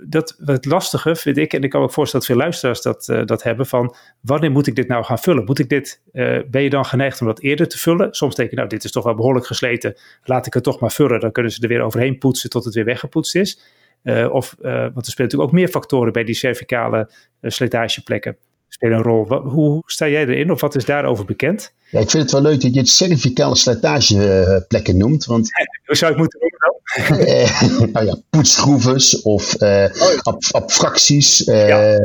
dat 0.00 0.36
het 0.44 0.64
lastige 0.64 1.16
vind 1.16 1.36
ik, 1.36 1.52
en 1.52 1.62
ik 1.62 1.70
kan 1.70 1.80
me 1.80 1.90
voorstellen 1.90 2.26
dat 2.26 2.36
veel 2.36 2.44
luisteraars 2.44 2.82
dat, 2.82 3.08
uh, 3.08 3.26
dat 3.26 3.42
hebben, 3.42 3.66
van 3.66 3.94
wanneer 4.20 4.50
moet 4.50 4.66
ik 4.66 4.76
dit 4.76 4.88
nou 4.88 5.04
gaan 5.04 5.18
vullen? 5.18 5.44
Moet 5.44 5.58
ik 5.58 5.68
dit, 5.68 6.02
uh, 6.12 6.38
ben 6.50 6.62
je 6.62 6.70
dan 6.70 6.84
geneigd 6.84 7.20
om 7.20 7.26
dat 7.26 7.40
eerder 7.40 7.68
te 7.68 7.78
vullen? 7.78 8.14
Soms 8.14 8.34
denk 8.34 8.50
je, 8.50 8.56
nou 8.56 8.68
dit 8.68 8.84
is 8.84 8.92
toch 8.92 9.04
wel 9.04 9.14
behoorlijk 9.14 9.46
gesleten, 9.46 9.96
laat 10.24 10.46
ik 10.46 10.54
het 10.54 10.62
toch 10.62 10.80
maar 10.80 10.92
vullen. 10.92 11.20
Dan 11.20 11.32
kunnen 11.32 11.52
ze 11.52 11.62
er 11.62 11.68
weer 11.68 11.82
overheen 11.82 12.18
poetsen 12.18 12.50
tot 12.50 12.64
het 12.64 12.74
weer 12.74 12.84
weggepoetst 12.84 13.34
is. 13.34 13.60
of, 14.30 14.56
want 14.60 14.66
er 14.66 14.90
spelen 14.92 15.02
natuurlijk 15.02 15.42
ook 15.42 15.52
meer 15.52 15.68
factoren 15.68 16.12
bij 16.12 16.24
die 16.24 16.34
cervicale 16.34 17.10
slijtageplekken 17.42 18.36
spelen 18.68 18.96
een 18.96 19.02
rol. 19.02 19.26
hoe 19.42 19.82
sta 19.86 20.08
jij 20.08 20.26
erin 20.26 20.50
of 20.50 20.60
wat 20.60 20.74
is 20.74 20.84
daarover 20.84 21.24
bekend? 21.24 21.72
Ja, 21.90 22.00
ik 22.00 22.10
vind 22.10 22.22
het 22.22 22.32
wel 22.32 22.42
leuk 22.42 22.60
dat 22.60 22.74
je 22.74 22.80
het 22.80 22.88
cervicale 22.88 23.56
slijtageplekken 23.56 24.96
noemt. 24.96 25.24
Want, 25.24 25.50
hoe 25.86 25.96
zou 25.96 26.12
ik 26.12 26.18
moeten? 26.18 26.40
Eh, 26.40 26.48
nou 27.92 28.06
ja, 28.06 28.16
of 29.22 29.56
ab 30.22 30.44
abfracties. 30.50 31.46
Uh, 31.46 31.68
ja. 31.68 31.98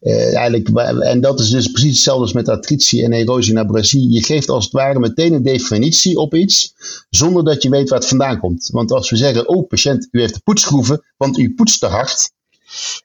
eigenlijk, 0.00 0.68
en 1.00 1.20
dat 1.20 1.40
is 1.40 1.50
dus 1.50 1.70
precies 1.70 1.92
hetzelfde 1.92 2.22
als 2.22 2.32
met 2.32 2.48
artritie 2.48 3.04
en 3.04 3.12
erosie 3.12 3.54
en 3.54 3.60
abrasie. 3.60 4.12
Je 4.12 4.22
geeft 4.22 4.48
als 4.48 4.64
het 4.64 4.72
ware 4.72 4.98
meteen 4.98 5.32
een 5.32 5.42
definitie 5.42 6.16
op 6.16 6.34
iets, 6.34 6.74
zonder 7.10 7.44
dat 7.44 7.62
je 7.62 7.68
weet 7.68 7.88
waar 7.88 7.98
het 7.98 8.08
vandaan 8.08 8.38
komt. 8.38 8.68
Want 8.72 8.92
als 8.92 9.10
we 9.10 9.16
zeggen, 9.16 9.48
oh 9.48 9.68
patiënt, 9.68 10.08
u 10.10 10.20
heeft 10.20 10.34
de 10.34 10.40
poetsschroeven, 10.44 11.04
want 11.16 11.38
u 11.38 11.54
poetst 11.54 11.80
te 11.80 11.86
hard. 11.86 12.30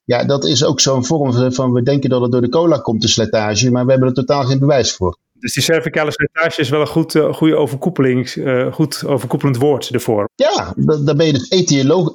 Ja, 0.05 0.23
dat 0.23 0.45
is 0.45 0.63
ook 0.63 0.79
zo'n 0.79 1.05
vorm 1.05 1.53
van, 1.53 1.73
we 1.73 1.83
denken 1.83 2.09
dat 2.09 2.21
het 2.21 2.31
door 2.31 2.41
de 2.41 2.49
cola 2.49 2.77
komt, 2.77 3.01
de 3.01 3.07
slijtage, 3.07 3.71
maar 3.71 3.85
we 3.85 3.91
hebben 3.91 4.09
er 4.09 4.15
totaal 4.15 4.43
geen 4.43 4.59
bewijs 4.59 4.91
voor. 4.91 5.17
Dus 5.39 5.53
die 5.53 5.63
cervicale 5.63 6.11
slijtage 6.11 6.61
is 6.61 6.69
wel 6.69 6.81
een 6.81 6.87
goed, 6.87 7.13
uh, 7.13 7.33
goede 7.33 7.55
overkoepeling, 7.55 8.35
uh, 8.35 8.73
goed 8.73 9.05
overkoepelend 9.05 9.57
woord 9.57 9.89
ervoor. 9.89 10.29
Ja, 10.35 10.73
daar 11.03 11.15
ben 11.15 11.25
je 11.25 11.33
dus 11.33 11.49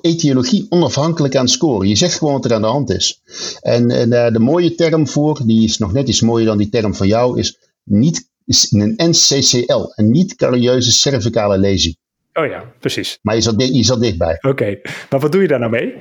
etiologie 0.02 0.66
onafhankelijk 0.68 1.36
aan 1.36 1.44
het 1.44 1.52
scoren. 1.52 1.88
Je 1.88 1.94
zegt 1.94 2.18
gewoon 2.18 2.34
wat 2.34 2.44
er 2.44 2.54
aan 2.54 2.62
de 2.62 2.68
hand 2.68 2.90
is. 2.90 3.20
En, 3.60 3.90
en 3.90 4.12
uh, 4.12 4.28
de 4.28 4.38
mooie 4.38 4.74
term 4.74 5.08
voor, 5.08 5.40
die 5.44 5.64
is 5.64 5.78
nog 5.78 5.92
net 5.92 6.08
iets 6.08 6.20
mooier 6.20 6.46
dan 6.46 6.58
die 6.58 6.68
term 6.68 6.94
van 6.94 7.06
jou, 7.06 7.38
is, 7.38 7.58
niet, 7.84 8.28
is 8.46 8.72
een 8.72 8.94
NCCL, 8.96 9.92
een 9.94 10.10
niet-carieuze 10.10 10.92
cervicale 10.92 11.58
lesie. 11.58 11.98
Oh 12.32 12.46
ja, 12.46 12.64
precies. 12.80 13.18
Maar 13.22 13.34
je 13.34 13.40
zat, 13.40 13.54
je 13.56 13.84
zat 13.84 14.00
dichtbij. 14.00 14.38
Oké, 14.40 14.80
maar 15.10 15.20
wat 15.20 15.32
doe 15.32 15.42
je 15.42 15.48
daar 15.48 15.58
nou 15.58 15.70
mee? 15.70 15.94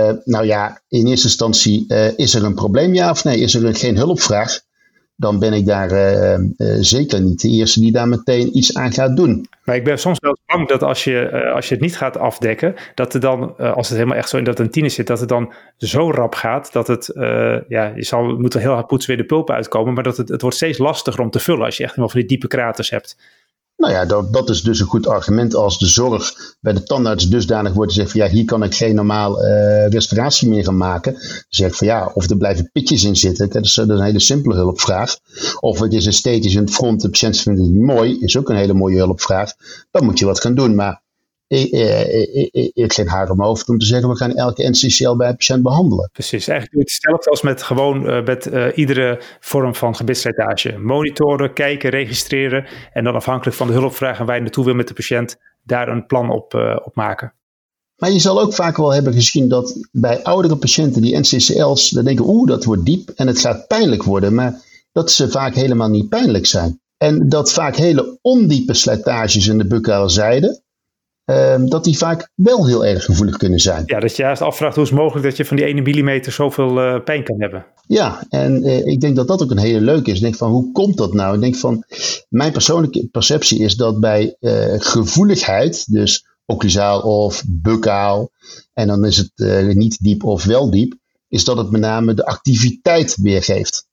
Uh, 0.10 0.18
nou 0.24 0.46
ja, 0.46 0.82
in 0.88 1.08
eerste 1.08 1.28
instantie 1.28 1.86
uh, 1.88 2.18
is 2.18 2.36
er 2.36 2.44
een 2.44 2.54
probleem, 2.54 2.94
ja 2.94 3.10
of 3.10 3.24
nee? 3.24 3.40
Is 3.40 3.56
er 3.56 3.76
geen 3.76 3.98
hulpvraag? 3.98 4.60
Dan 5.16 5.40
ben 5.40 5.54
ik 5.54 5.66
daar 5.66 5.92
uh, 5.92 6.38
zeker 6.80 7.22
niet 7.22 7.42
de 7.42 7.50
eerste 7.50 7.80
die 7.80 7.92
daar 7.92 8.08
meteen 8.08 8.58
iets 8.58 8.76
aan 8.76 8.92
gaat 8.92 9.16
doen. 9.16 9.48
Maar 9.64 9.76
ik 9.76 9.84
ben 9.84 10.00
soms 10.00 10.20
wel 10.20 10.38
bang 10.46 10.68
dat 10.68 10.84
als 10.84 11.04
je, 11.04 11.52
als 11.56 11.68
je 11.68 11.74
het 11.74 11.84
niet 11.84 11.98
gaat 11.98 12.18
afdekken, 12.18 12.76
dat 12.96 13.14
er 13.14 13.20
dan, 13.20 13.58
als 13.58 13.88
het 13.88 13.98
helemaal 13.98 14.18
echt 14.18 14.30
zo 14.30 14.38
in 14.38 14.44
dat 14.44 14.60
een 14.60 14.70
tiener 14.70 14.92
zit, 14.92 15.08
dat 15.08 15.20
het 15.20 15.30
dan 15.30 15.54
zo 15.78 16.12
rap 16.12 16.36
gaat 16.36 16.74
dat 16.74 16.88
het, 16.88 17.12
ja, 17.68 17.92
je 17.96 18.04
zal, 18.04 18.24
moet 18.24 18.54
er 18.54 18.60
heel 18.60 18.74
hard 18.74 18.88
poetsen 18.88 19.10
weer 19.10 19.22
de 19.22 19.34
pulp 19.34 19.50
uitkomen, 19.50 19.94
maar 19.94 20.04
dat 20.04 20.18
het, 20.18 20.30
het 20.30 20.42
wordt 20.42 20.56
steeds 20.56 20.78
lastiger 20.78 21.22
om 21.22 21.30
te 21.30 21.40
vullen 21.40 21.66
als 21.66 21.78
je 21.78 21.84
echt 21.84 21.92
helemaal 21.92 22.12
van 22.12 22.20
die 22.20 22.30
diepe 22.30 22.48
kraters 22.48 22.90
hebt. 22.90 23.18
Nou 23.80 23.94
ja, 23.94 24.06
dat, 24.06 24.34
dat 24.34 24.50
is 24.50 24.62
dus 24.62 24.80
een 24.80 24.88
goed 24.88 25.08
argument 25.08 25.56
als 25.56 25.80
de 25.80 25.86
zorg 25.86 26.34
bij 26.60 26.74
de 26.74 26.84
tandarts 26.84 27.30
dusdanig 27.30 27.74
wordt 27.74 27.92
gezegd 27.92 28.12
van 28.12 28.22
ja, 28.22 28.28
hier 28.28 28.46
kan 28.46 28.64
ik 28.64 28.76
geen 28.76 28.96
normaal 28.96 29.44
uh, 29.46 29.88
restauratie 29.88 30.50
meer 30.50 30.64
gaan 30.64 30.78
maken. 30.78 31.14
Dan 31.14 31.22
zeg 31.50 31.68
ik 31.68 31.76
van 31.76 31.88
ja, 31.88 32.12
of 32.14 32.30
er 32.30 32.38
blijven 32.38 32.70
pitjes 32.72 33.04
in 33.04 33.16
zitten. 33.16 33.50
Dat 33.50 33.64
is, 33.64 33.74
dat 33.74 33.90
is 33.90 33.96
een 33.96 34.06
hele 34.06 34.20
simpele 34.20 34.56
hulpvraag. 34.56 35.18
Of 35.60 35.80
het 35.80 35.94
is 35.94 36.06
esthetisch 36.06 36.54
in 36.54 36.62
het 36.62 36.74
front, 36.74 37.02
de 37.02 37.10
patiënt 37.10 37.40
vindt 37.40 37.60
het 37.60 37.70
niet 37.70 37.82
mooi, 37.82 38.20
is 38.20 38.38
ook 38.38 38.50
een 38.50 38.56
hele 38.56 38.74
mooie 38.74 38.98
hulpvraag. 38.98 39.54
Dan 39.92 40.06
moet 40.06 40.20
je 40.20 40.26
wat 40.26 40.42
gaan 40.42 40.56
doen. 40.56 40.76
Maar 40.76 41.02
ik, 41.50 41.72
ik, 42.52 42.98
ik 42.98 43.08
haar 43.08 43.30
om 43.30 43.38
mijn 43.38 43.50
hoofd 43.50 43.70
om 43.70 43.78
te 43.78 43.86
zeggen, 43.86 44.10
we 44.10 44.16
gaan 44.16 44.36
elke 44.36 44.70
NCCL 44.70 45.16
bij 45.16 45.34
patiënt 45.34 45.64
behandelen. 45.64 46.10
Precies, 46.14 46.48
eigenlijk 46.48 46.72
doe 46.72 46.82
je 46.82 46.92
hetzelfde 46.92 47.30
als 47.30 47.42
met 47.42 47.64
gewoon 47.64 48.10
uh, 48.10 48.26
met 48.26 48.48
uh, 48.48 48.66
iedere 48.76 49.22
vorm 49.40 49.76
van 49.76 49.96
gebitsslijtage. 49.96 50.78
Monitoren, 50.78 51.54
kijken, 51.54 51.90
registreren 51.90 52.68
en 52.94 53.04
dan 53.04 53.16
afhankelijk 53.16 53.58
van 53.58 53.68
de 53.68 53.74
hulpvraag 53.74 54.20
en 54.20 54.26
waar 54.26 54.36
je 54.36 54.42
naartoe 54.42 54.66
wil 54.66 54.74
met 54.74 54.88
de 54.88 54.94
patiënt, 54.94 55.38
daar 55.64 55.88
een 55.88 56.06
plan 56.06 56.30
op, 56.30 56.54
uh, 56.54 56.78
op 56.84 56.96
maken. 56.96 57.34
Maar 57.98 58.12
je 58.12 58.20
zal 58.20 58.42
ook 58.42 58.54
vaak 58.54 58.78
wel 58.78 58.94
hebben 58.94 59.14
gezien 59.14 59.50
dat 59.50 59.88
bij 59.92 60.24
oudere 60.24 60.56
patiënten 60.56 61.02
die 61.02 61.18
NCCL's, 61.18 61.90
dan 61.90 62.04
denken 62.04 62.26
oeh, 62.28 62.48
dat 62.48 62.64
wordt 62.64 62.86
diep 62.86 63.10
en 63.16 63.28
het 63.28 63.40
gaat 63.40 63.68
pijnlijk 63.68 64.04
worden, 64.04 64.34
maar 64.34 64.62
dat 64.92 65.12
ze 65.12 65.30
vaak 65.30 65.56
helemaal 65.56 65.90
niet 65.90 66.10
pijnlijk 66.10 66.46
zijn. 66.46 66.82
En 66.98 67.30
dat 67.30 67.52
vaak 67.52 67.76
hele 67.76 68.18
ondiepe 68.22 68.74
slijtages 68.74 69.48
in 69.48 69.58
de 69.58 69.68
buccale 69.68 70.10
zijde, 70.10 70.62
Ehm, 71.30 71.66
dat 71.66 71.84
die 71.84 71.98
vaak 71.98 72.32
wel 72.36 72.68
heel 72.68 72.86
erg 72.86 73.06
gevoelig 73.06 73.38
kunnen 73.38 73.60
zijn. 73.60 73.84
Ja, 73.86 74.00
dat 74.00 74.16
je 74.16 74.24
juist 74.24 74.42
afvraagt 74.42 74.76
hoe 74.76 74.84
is 74.84 74.90
het 74.90 75.00
mogelijk 75.00 75.26
dat 75.26 75.38
je 75.38 75.46
van 75.46 75.58
die 75.58 75.66
ene 75.66 75.82
millimeter 75.82 76.32
zoveel 76.32 76.78
uh, 76.78 77.04
pijn 77.04 77.24
kan 77.24 77.42
hebben. 77.42 77.66
Ja, 77.88 78.24
en 78.30 78.68
uh, 78.68 78.86
ik 78.86 79.02
denk 79.02 79.16
dat 79.16 79.28
dat 79.28 79.44
ook 79.44 79.52
een 79.52 79.58
hele 79.58 79.82
leuke 79.82 80.10
is. 80.10 80.16
Ik 80.16 80.22
denk 80.22 80.36
van, 80.36 80.52
hoe 80.52 80.72
komt 80.72 80.98
dat 80.98 81.14
nou? 81.14 81.36
Ik 81.36 81.42
denk 81.42 81.56
van, 81.56 81.84
mijn 82.30 82.52
persoonlijke 82.52 83.08
perceptie 83.12 83.60
is 83.60 83.76
dat 83.76 84.00
bij 84.00 84.36
uh, 84.40 84.74
gevoeligheid, 84.78 85.92
dus 85.92 86.26
occlusaal 86.46 87.02
of 87.02 87.44
buccaal, 87.48 88.30
en 88.74 88.88
dan 88.88 89.06
is 89.06 89.18
het 89.18 89.32
niet 89.76 89.98
diep 90.04 90.24
of 90.24 90.44
wel 90.44 90.72
diep, 90.72 90.96
is 91.28 91.44
dat 91.44 91.58
het 91.58 91.72
met 91.72 91.82
name 91.82 92.14
de 92.14 92.26
activiteit 92.26 93.18
weergeeft. 93.22 93.88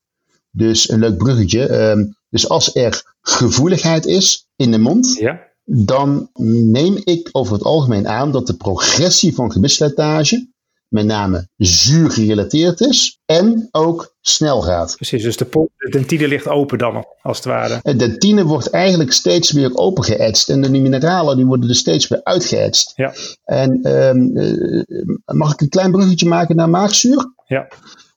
Dus 0.51 0.91
een 0.91 0.99
leuk 0.99 1.17
bruggetje. 1.17 1.67
Ehm, 1.67 2.05
dus 2.31 2.49
als 2.49 2.75
er 2.75 3.15
gevoeligheid 3.21 4.07
is 4.07 4.49
in 4.57 4.71
de 4.71 4.79
mond, 4.79 5.17
ja 5.19 5.55
dan 5.69 6.31
neem 6.73 7.01
ik 7.05 7.29
over 7.33 7.53
het 7.53 7.63
algemeen 7.63 8.09
aan 8.09 8.33
dat 8.33 8.47
de 8.47 8.57
progressie 8.57 9.35
van 9.35 9.53
gebitsslijtage 9.53 10.49
met 10.89 11.07
name 11.07 11.49
zuur 11.57 12.11
gerelateerd 12.11 12.81
is 12.81 13.21
en 13.25 13.69
ook 13.71 14.15
snel 14.21 14.63
gaat. 14.63 14.95
Precies, 14.97 15.23
dus 15.23 15.37
de, 15.37 15.69
dentine 15.91 16.29
ligt 16.29 16.49
open 16.49 16.79
dan, 16.79 17.05
als 17.23 17.37
het 17.37 17.47
ware. 17.47 17.81
De 17.83 17.97
dentine 17.97 18.45
wordt 18.45 18.71
eigenlijk 18.71 19.13
steeds 19.13 19.53
weer 19.53 19.77
opengeëtst 19.77 20.49
en 20.49 20.63
de 20.63 20.71
mineralen 20.71 21.37
die 21.37 21.47
worden 21.47 21.69
er 21.69 21.75
steeds 21.75 22.09
weer 22.09 22.21
uitgeëtst. 22.23 22.93
Ja. 22.95 23.15
En 23.45 23.93
um, 24.09 24.33
mag 25.25 25.53
ik 25.53 25.61
een 25.61 25.69
klein 25.69 25.91
bruggetje 25.91 26.29
maken 26.29 26.57
naar 26.57 26.71
maagzuur? 26.71 27.33
Ja. 27.47 27.69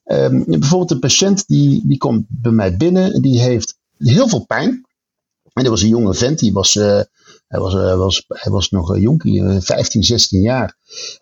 Um, 0.04 0.44
bijvoorbeeld 0.46 0.90
een 0.90 0.98
patiënt 0.98 1.46
die, 1.46 1.82
die 1.86 1.98
komt 1.98 2.24
bij 2.28 2.52
mij 2.52 2.76
binnen, 2.76 3.22
die 3.22 3.40
heeft 3.40 3.78
heel 3.98 4.28
veel 4.28 4.46
pijn. 4.46 4.84
En 5.52 5.64
er 5.64 5.70
was 5.70 5.82
een 5.82 5.88
jonge 5.88 6.14
vent, 6.14 6.38
die 6.38 6.52
was, 6.52 6.74
uh, 6.74 7.00
hij, 7.50 7.60
was, 7.60 7.74
uh, 7.74 7.96
was, 7.96 8.24
hij 8.28 8.52
was 8.52 8.70
nog 8.70 8.88
een 8.88 9.00
jonkie, 9.00 9.60
15, 9.60 10.02
16 10.02 10.40
jaar. 10.40 10.76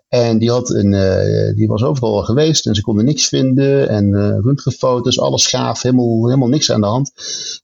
En 0.09 0.39
die, 0.39 0.51
had 0.51 0.71
een, 0.71 0.93
uh, 0.93 1.55
die 1.57 1.69
was 1.69 1.83
overal 1.83 2.23
geweest 2.23 2.67
en 2.67 2.75
ze 2.75 2.81
konden 2.81 3.05
niks 3.05 3.29
vinden. 3.29 3.89
En 3.89 4.41
röntgenfoto's, 4.41 5.21
alles 5.21 5.47
gaaf, 5.47 5.83
helemaal, 5.83 6.25
helemaal 6.25 6.49
niks 6.49 6.73
aan 6.73 6.81
de 6.81 6.87
hand. 6.87 7.13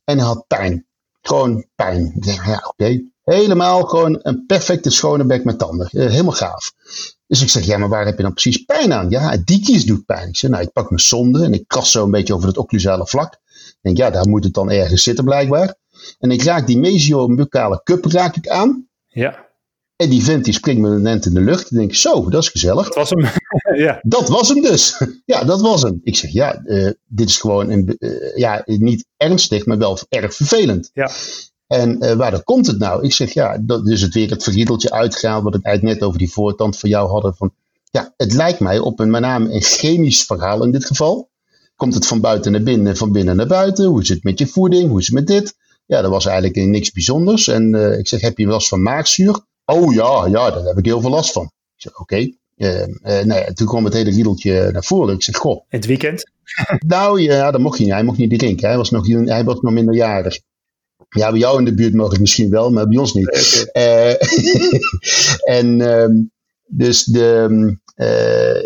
En 0.05 0.19
hij 0.19 0.27
had 0.27 0.47
pijn. 0.47 0.87
Gewoon 1.23 1.67
pijn. 1.75 2.13
Ik 2.17 2.23
denk, 2.23 2.45
ja, 2.45 2.65
oké. 2.67 3.03
Helemaal 3.23 3.83
gewoon 3.83 4.19
een 4.23 4.47
perfecte 4.47 4.91
schone 4.91 5.25
bek 5.25 5.45
met 5.45 5.59
tanden. 5.59 5.89
helemaal 5.91 6.33
gaaf. 6.33 6.73
Dus 7.27 7.43
ik 7.43 7.49
zeg, 7.49 7.65
ja, 7.65 7.79
maar 7.79 7.89
waar 7.89 8.07
heb 8.07 8.17
je 8.17 8.23
dan 8.23 8.33
precies 8.33 8.65
pijn 8.65 8.93
aan? 8.93 9.11
Ja, 9.11 9.37
die 9.45 9.65
kies 9.65 9.85
doet 9.85 10.05
pijn. 10.05 10.29
Ik 10.29 10.43
nou, 10.43 10.63
ik 10.63 10.73
pak 10.73 10.89
mijn 10.89 11.01
zonde 11.01 11.45
en 11.45 11.53
ik 11.53 11.69
kras 11.69 11.91
zo 11.91 12.05
een 12.05 12.11
beetje 12.11 12.35
over 12.35 12.49
het 12.49 12.59
occlusale 12.59 13.07
vlak. 13.07 13.33
Ik 13.33 13.79
denk, 13.81 13.97
ja, 13.97 14.11
daar 14.11 14.29
moet 14.29 14.45
het 14.45 14.55
dan 14.55 14.71
ergens 14.71 15.03
zitten 15.03 15.25
blijkbaar. 15.25 15.75
En 16.19 16.31
ik 16.31 16.43
raak 16.43 16.67
die 16.67 16.79
mesio-buccale 16.79 17.81
cup 17.85 18.05
raak 18.05 18.37
ik 18.37 18.49
aan. 18.49 18.89
Ja. 19.07 19.53
En 19.97 20.11
die 20.11 20.25
vent 20.25 20.45
die 20.45 20.55
springt 20.55 20.81
me 20.81 20.99
net 20.99 21.27
in 21.27 21.35
de 21.35 21.41
lucht. 21.41 21.71
En 21.71 21.77
denk 21.77 21.91
ik, 21.91 21.97
zo, 21.97 22.31
dat 22.31 22.43
is 22.43 22.49
gezellig. 22.49 22.85
Dat 22.85 22.95
was 22.95 23.11
hem. 23.11 23.29
ja. 23.87 23.99
Dat 24.03 24.29
was 24.29 24.49
hem 24.49 24.63
dus. 24.63 25.03
ja, 25.25 25.45
dat 25.45 25.61
was 25.61 25.83
hem. 25.83 26.01
Ik 26.03 26.17
zeg, 26.17 26.31
ja, 26.31 26.63
uh, 26.65 26.91
dit 27.07 27.29
is 27.29 27.39
gewoon 27.39 27.71
een, 27.71 27.97
uh, 27.99 28.37
ja, 28.37 28.63
niet 28.65 29.07
ernstig, 29.17 29.67
maar 29.67 29.79
wel 29.79 29.99
erg 30.09 30.35
vervelend. 30.35 30.91
Ja. 30.93 31.11
En 31.67 32.05
uh, 32.05 32.13
waar 32.13 32.43
komt 32.43 32.67
het 32.67 32.79
nou? 32.79 33.05
Ik 33.05 33.13
zeg, 33.13 33.33
ja, 33.33 33.59
dat 33.59 33.89
is 33.89 34.03
het 34.03 34.15
weer 34.15 34.31
het 34.31 34.43
verriedeltje 34.43 34.91
uitgehaald, 34.91 35.43
wat 35.43 35.55
ik 35.55 35.65
eigenlijk 35.65 35.99
net 35.99 36.09
over 36.09 36.19
die 36.19 36.33
voortand 36.33 36.79
van 36.79 36.91
jou 36.91 37.09
hadden. 37.09 37.35
Van, 37.35 37.55
ja, 37.91 38.15
het 38.17 38.33
lijkt 38.33 38.61
mij 38.61 38.79
op 38.79 39.01
een, 39.01 39.11
met 39.11 39.21
name 39.21 39.53
een 39.53 39.63
chemisch 39.63 40.25
verhaal 40.25 40.65
in 40.65 40.73
dit 40.73 40.85
geval. 40.85 41.31
Komt 41.77 41.95
het 41.95 42.07
van 42.07 42.21
buiten 42.21 42.53
naar 42.53 42.63
binnen, 42.63 42.97
van 42.97 43.13
binnen 43.13 43.37
naar 43.37 43.47
buiten? 43.47 43.85
Hoe 43.85 44.01
is 44.01 44.09
het 44.09 44.25
met 44.25 44.39
je 44.39 44.47
voeding? 44.47 44.89
Hoe 44.89 45.01
is 45.01 45.07
het 45.07 45.15
met 45.15 45.27
dit? 45.27 45.57
Ja, 45.87 46.03
dat 46.03 46.11
was 46.11 46.27
eigenlijk 46.27 46.57
niks 46.67 46.91
bijzonders. 46.91 47.49
En 47.49 47.75
uh, 47.75 47.99
ik 47.99 48.09
zeg, 48.09 48.21
heb 48.21 48.39
je 48.39 48.47
last 48.47 48.69
van 48.69 48.83
maagzuur? 48.83 49.41
Oh 49.65 49.95
ja, 49.95 50.27
ja, 50.27 50.51
daar 50.51 50.65
heb 50.65 50.79
ik 50.79 50.85
heel 50.85 51.01
veel 51.01 51.11
last 51.11 51.33
van. 51.33 51.45
Ik 51.45 51.51
zeg, 51.83 51.93
oké. 51.93 52.03
Okay. 52.03 52.39
Uh, 52.57 52.81
uh, 52.81 52.87
nou 53.03 53.41
ja, 53.41 53.53
toen 53.53 53.67
kwam 53.67 53.85
het 53.85 53.95
hele 53.95 54.11
riedeltje 54.11 54.71
naar 54.73 54.85
voren. 54.85 55.15
Ik 55.15 55.23
zeg, 55.23 55.37
goh. 55.37 55.65
Het 55.69 55.87
weekend? 55.87 56.31
nou 56.87 57.21
ja, 57.21 57.51
dat 57.51 57.61
mocht 57.61 57.77
hij 57.77 57.87
niet. 57.87 57.95
Hij 57.95 58.05
mocht 58.05 58.19
niet 58.19 58.39
drinken. 58.39 58.69
Hij 58.69 58.77
was 58.77 58.91
nog, 58.91 59.07
hij 59.07 59.45
was 59.45 59.61
nog 59.61 59.73
minderjarig. 59.73 60.39
Ja, 61.09 61.31
bij 61.31 61.39
jou 61.39 61.59
in 61.59 61.65
de 61.65 61.75
buurt 61.75 61.95
mag 61.95 62.13
ik 62.13 62.21
misschien 62.21 62.51
wel, 62.51 62.71
maar 62.71 62.89
bij 62.89 62.99
ons 62.99 63.15
niet. 63.15 63.29
Okay. 63.69 64.15
en 65.59 65.81
ehm, 65.81 66.13
dus 66.67 67.05
de, 67.05 67.79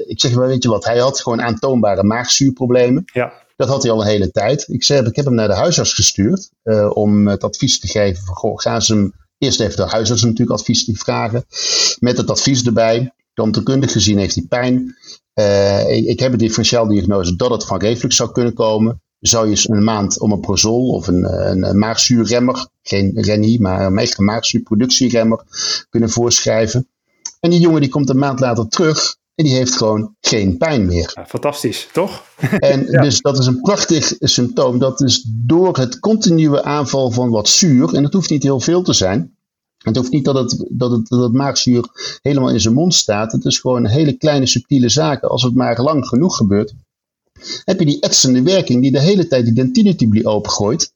ik 0.06 0.20
zeg 0.20 0.34
maar, 0.34 0.46
weet 0.46 0.62
je 0.62 0.68
wat, 0.68 0.84
hij 0.84 0.98
had 0.98 1.20
gewoon 1.20 1.42
aantoonbare 1.42 2.02
maagzuurproblemen. 2.02 3.04
Ja. 3.12 3.32
Dat 3.58 3.68
had 3.68 3.82
hij 3.82 3.92
al 3.92 4.00
een 4.00 4.06
hele 4.06 4.30
tijd. 4.30 4.64
Ik, 4.68 4.84
zei, 4.84 5.06
ik 5.06 5.16
heb 5.16 5.24
hem 5.24 5.34
naar 5.34 5.48
de 5.48 5.54
huisarts 5.54 5.92
gestuurd 5.92 6.50
uh, 6.64 6.90
om 6.94 7.28
het 7.28 7.44
advies 7.44 7.80
te 7.80 7.88
geven 7.88 8.24
van, 8.24 8.34
goh, 8.34 8.58
gaan 8.58 8.82
ze 8.82 8.94
hem 8.94 9.12
eerst 9.38 9.60
even 9.60 9.76
de 9.76 9.82
huisarts 9.82 10.22
natuurlijk 10.22 10.58
advies 10.58 10.84
te 10.84 10.94
vragen. 10.94 11.44
Met 11.98 12.16
het 12.16 12.30
advies 12.30 12.64
erbij. 12.64 13.12
Tandheelkundig 13.34 13.92
gezien 13.92 14.18
heeft 14.18 14.34
hij 14.34 14.44
pijn. 14.48 14.96
Uh, 15.34 16.08
ik, 16.08 16.20
heb 16.20 16.32
een 16.32 16.38
differentiaaldiagnose 16.38 17.36
dat 17.36 17.50
het 17.50 17.64
van 17.64 17.78
reflux 17.78 18.16
zou 18.16 18.32
kunnen 18.32 18.54
komen. 18.54 19.02
Zou 19.20 19.48
je 19.50 19.64
een 19.70 19.84
maand 19.84 20.20
om 20.20 20.32
een 20.32 20.40
prozol 20.40 20.88
of 20.88 21.06
een, 21.06 21.50
een, 21.50 21.78
maagzuurremmer, 21.78 22.68
geen 22.82 23.12
Reni, 23.14 23.58
maar 23.58 23.86
een 23.86 23.98
echte 23.98 24.22
maagzuurproductieremmer 24.22 25.44
kunnen 25.90 26.10
voorschrijven. 26.10 26.88
En 27.40 27.50
die 27.50 27.60
jongen 27.60 27.80
die 27.80 27.90
komt 27.90 28.08
een 28.08 28.18
maand 28.18 28.40
later 28.40 28.68
terug 28.68 29.16
en 29.38 29.44
die 29.44 29.54
heeft 29.54 29.76
gewoon 29.76 30.14
geen 30.20 30.56
pijn 30.56 30.86
meer. 30.86 31.12
Ja, 31.14 31.26
fantastisch, 31.26 31.88
toch? 31.92 32.24
En 32.58 32.86
ja. 32.90 33.02
dus 33.02 33.20
dat 33.20 33.38
is 33.38 33.46
een 33.46 33.60
prachtig 33.60 34.14
symptoom. 34.18 34.78
Dat 34.78 35.00
is 35.00 35.24
door 35.28 35.76
het 35.76 35.98
continue 35.98 36.62
aanval 36.62 37.10
van 37.10 37.30
wat 37.30 37.48
zuur, 37.48 37.94
en 37.94 38.02
dat 38.02 38.12
hoeft 38.12 38.30
niet 38.30 38.42
heel 38.42 38.60
veel 38.60 38.82
te 38.82 38.92
zijn. 38.92 39.36
Het 39.78 39.96
hoeft 39.96 40.10
niet 40.10 40.24
dat 40.24 40.34
het, 40.34 40.66
dat 40.68 40.90
het, 40.90 41.08
dat 41.08 41.22
het 41.22 41.32
maagzuur 41.32 41.88
helemaal 42.22 42.50
in 42.50 42.60
zijn 42.60 42.74
mond 42.74 42.94
staat. 42.94 43.32
Het 43.32 43.44
is 43.44 43.58
gewoon 43.58 43.86
hele 43.86 44.12
kleine 44.12 44.46
subtiele 44.46 44.88
zaken. 44.88 45.28
Als 45.28 45.42
het 45.42 45.54
maar 45.54 45.80
lang 45.80 46.06
genoeg 46.06 46.36
gebeurt, 46.36 46.74
heb 47.64 47.78
je 47.78 47.86
die 47.86 48.00
etsende 48.00 48.42
werking 48.42 48.82
die 48.82 48.92
de 48.92 49.00
hele 49.00 49.28
tijd 49.28 49.44
die 49.44 49.54
dentinetubuli 49.54 50.26
opengooit. 50.26 50.92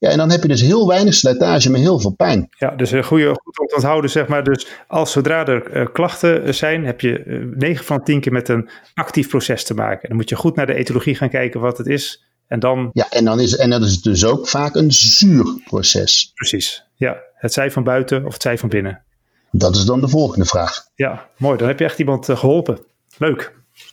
Ja, 0.00 0.08
en 0.08 0.18
dan 0.18 0.30
heb 0.30 0.42
je 0.42 0.48
dus 0.48 0.60
heel 0.60 0.88
weinig 0.88 1.14
slijtage 1.14 1.70
met 1.70 1.80
heel 1.80 2.00
veel 2.00 2.14
pijn. 2.14 2.48
Ja, 2.50 2.70
dus 2.70 2.90
een 2.90 3.04
goede, 3.04 3.28
goed 3.42 3.58
om 3.58 3.66
te 3.66 3.74
onthouden, 3.74 4.10
zeg 4.10 4.28
maar. 4.28 4.44
Dus 4.44 4.66
als 4.88 5.12
zodra 5.12 5.46
er 5.46 5.76
uh, 5.76 5.86
klachten 5.92 6.54
zijn, 6.54 6.84
heb 6.84 7.00
je 7.00 7.24
uh, 7.24 7.56
9 7.56 7.84
van 7.84 8.02
10 8.04 8.20
keer 8.20 8.32
met 8.32 8.48
een 8.48 8.68
actief 8.94 9.28
proces 9.28 9.64
te 9.64 9.74
maken. 9.74 10.08
Dan 10.08 10.16
moet 10.16 10.28
je 10.28 10.36
goed 10.36 10.56
naar 10.56 10.66
de 10.66 10.74
etologie 10.74 11.14
gaan 11.14 11.28
kijken 11.28 11.60
wat 11.60 11.78
het 11.78 11.86
is. 11.86 12.24
En 12.46 12.60
dan... 12.60 12.90
Ja, 12.92 13.10
en 13.10 13.24
dan 13.24 13.40
is, 13.40 13.56
en 13.56 13.70
dat 13.70 13.82
is 13.82 14.02
dus 14.02 14.24
ook 14.24 14.48
vaak 14.48 14.74
een 14.74 14.92
zuurproces. 14.92 16.32
Precies, 16.34 16.84
ja. 16.94 17.16
Het 17.34 17.52
zij 17.52 17.70
van 17.70 17.84
buiten 17.84 18.26
of 18.26 18.32
het 18.32 18.42
zij 18.42 18.58
van 18.58 18.68
binnen. 18.68 19.02
Dat 19.50 19.76
is 19.76 19.84
dan 19.84 20.00
de 20.00 20.08
volgende 20.08 20.44
vraag. 20.44 20.84
Ja, 20.94 21.28
mooi. 21.36 21.58
Dan 21.58 21.68
heb 21.68 21.78
je 21.78 21.84
echt 21.84 21.98
iemand 21.98 22.28
uh, 22.28 22.36
geholpen. 22.36 22.78
Leuk. 23.18 23.52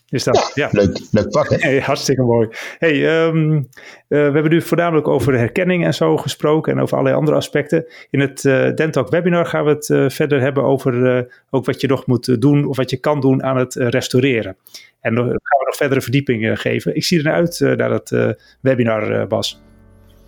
Is 0.10 0.24
dat, 0.24 0.52
ja, 0.54 0.70
ja. 0.72 0.82
Leuk, 0.82 1.00
leuk 1.12 1.30
pakken. 1.30 1.62
Hey, 1.62 1.80
hartstikke 1.80 2.22
mooi. 2.22 2.48
Hey, 2.78 3.26
um, 3.26 3.56
uh, 3.56 3.64
we 4.08 4.16
hebben 4.16 4.50
nu 4.50 4.62
voornamelijk 4.62 5.08
over 5.08 5.32
de 5.32 5.38
herkenning 5.38 5.86
en 5.86 5.94
zo 5.94 6.18
gesproken 6.18 6.74
en 6.74 6.82
over 6.82 6.94
allerlei 6.94 7.20
andere 7.20 7.38
aspecten. 7.38 7.86
In 8.10 8.20
het 8.20 8.44
uh, 8.44 8.74
Dentalk 8.74 9.10
webinar 9.10 9.46
gaan 9.46 9.64
we 9.64 9.70
het 9.70 9.90
uh, 9.90 10.10
verder 10.10 10.42
hebben 10.42 10.64
over 10.64 11.28
ook 11.50 11.66
wat 11.66 11.82
je 11.82 11.88
nog 11.88 12.06
moet 12.06 12.42
doen 12.42 12.66
of 12.66 12.78
wat 12.78 12.90
je 12.90 12.98
kan 12.98 13.22
doen 13.22 13.44
aan 13.44 13.58
het 13.58 13.74
restaureren. 13.74 14.56
En 15.02 15.16
dan 15.16 15.26
gaan 15.26 15.60
we 15.60 15.66
nog 15.66 15.76
verdere 15.76 16.02
verdieping 16.02 16.60
geven. 16.60 16.96
Ik 16.96 17.04
zie 17.04 17.18
er 17.18 17.24
naar 17.24 17.34
uit 17.34 17.60
naar 17.60 17.90
dat 17.90 18.36
webinar, 18.62 19.28
Bas. 19.28 19.62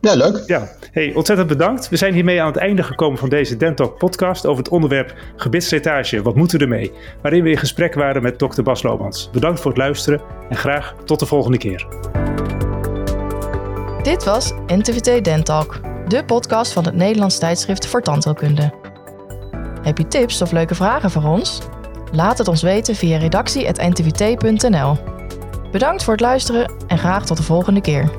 Ja, 0.02 0.16
leuk. 0.16 0.44
Ja, 0.46 0.70
hey, 0.92 1.14
ontzettend 1.16 1.48
bedankt. 1.50 1.90
We 1.90 1.96
zijn 1.96 2.14
hiermee 2.14 2.42
aan 2.42 2.48
het 2.48 2.58
einde 2.58 2.84
gekomen 2.84 3.20
van 3.20 3.30
deze 3.30 3.58
Dentalk 3.58 3.98
podcast 3.98 4.46
over 4.46 4.64
het 4.64 4.72
onderwerp 4.72 5.14
gebitsslijtage. 5.36 6.22
Wat 6.22 6.36
moeten 6.36 6.58
we 6.58 6.64
ermee? 6.64 6.92
Waarin 7.22 7.44
we 7.44 7.50
in 7.50 7.58
gesprek 7.58 7.94
waren 7.94 8.22
met 8.22 8.40
dokter 8.40 8.64
Bas 8.64 8.84
Lomans. 8.84 9.30
Bedankt 9.32 9.60
voor 9.62 9.72
het 9.72 9.80
luisteren 9.80 10.22
en 10.50 10.56
graag 10.56 10.96
tot 11.06 11.20
de 11.20 11.26
volgende 11.26 11.58
keer. 11.58 11.88
Dit 14.04 14.24
was 14.24 14.54
NTVT 14.68 15.24
Dentalk. 15.24 15.80
de 16.08 16.26
podcast 16.26 16.74
van 16.74 16.86
het 16.86 16.96
Nederlands 16.96 17.40
tijdschrift 17.40 17.88
voor 17.88 18.02
tandheelkunde. 18.02 18.74
Heb 19.82 19.98
je 19.98 20.08
tips 20.08 20.42
of 20.42 20.52
leuke 20.52 20.76
vragen 20.76 21.12
voor 21.12 21.24
ons? 21.24 21.60
Laat 22.12 22.38
het 22.38 22.48
ons 22.48 22.62
weten 22.62 22.96
via 22.96 23.18
redactie.ntvt.nl. 23.18 24.98
Bedankt 25.72 26.04
voor 26.04 26.14
het 26.14 26.22
luisteren 26.22 26.74
en 26.88 26.98
graag 26.98 27.26
tot 27.26 27.38
de 27.38 27.44
volgende 27.44 27.82
keer. 27.82 28.10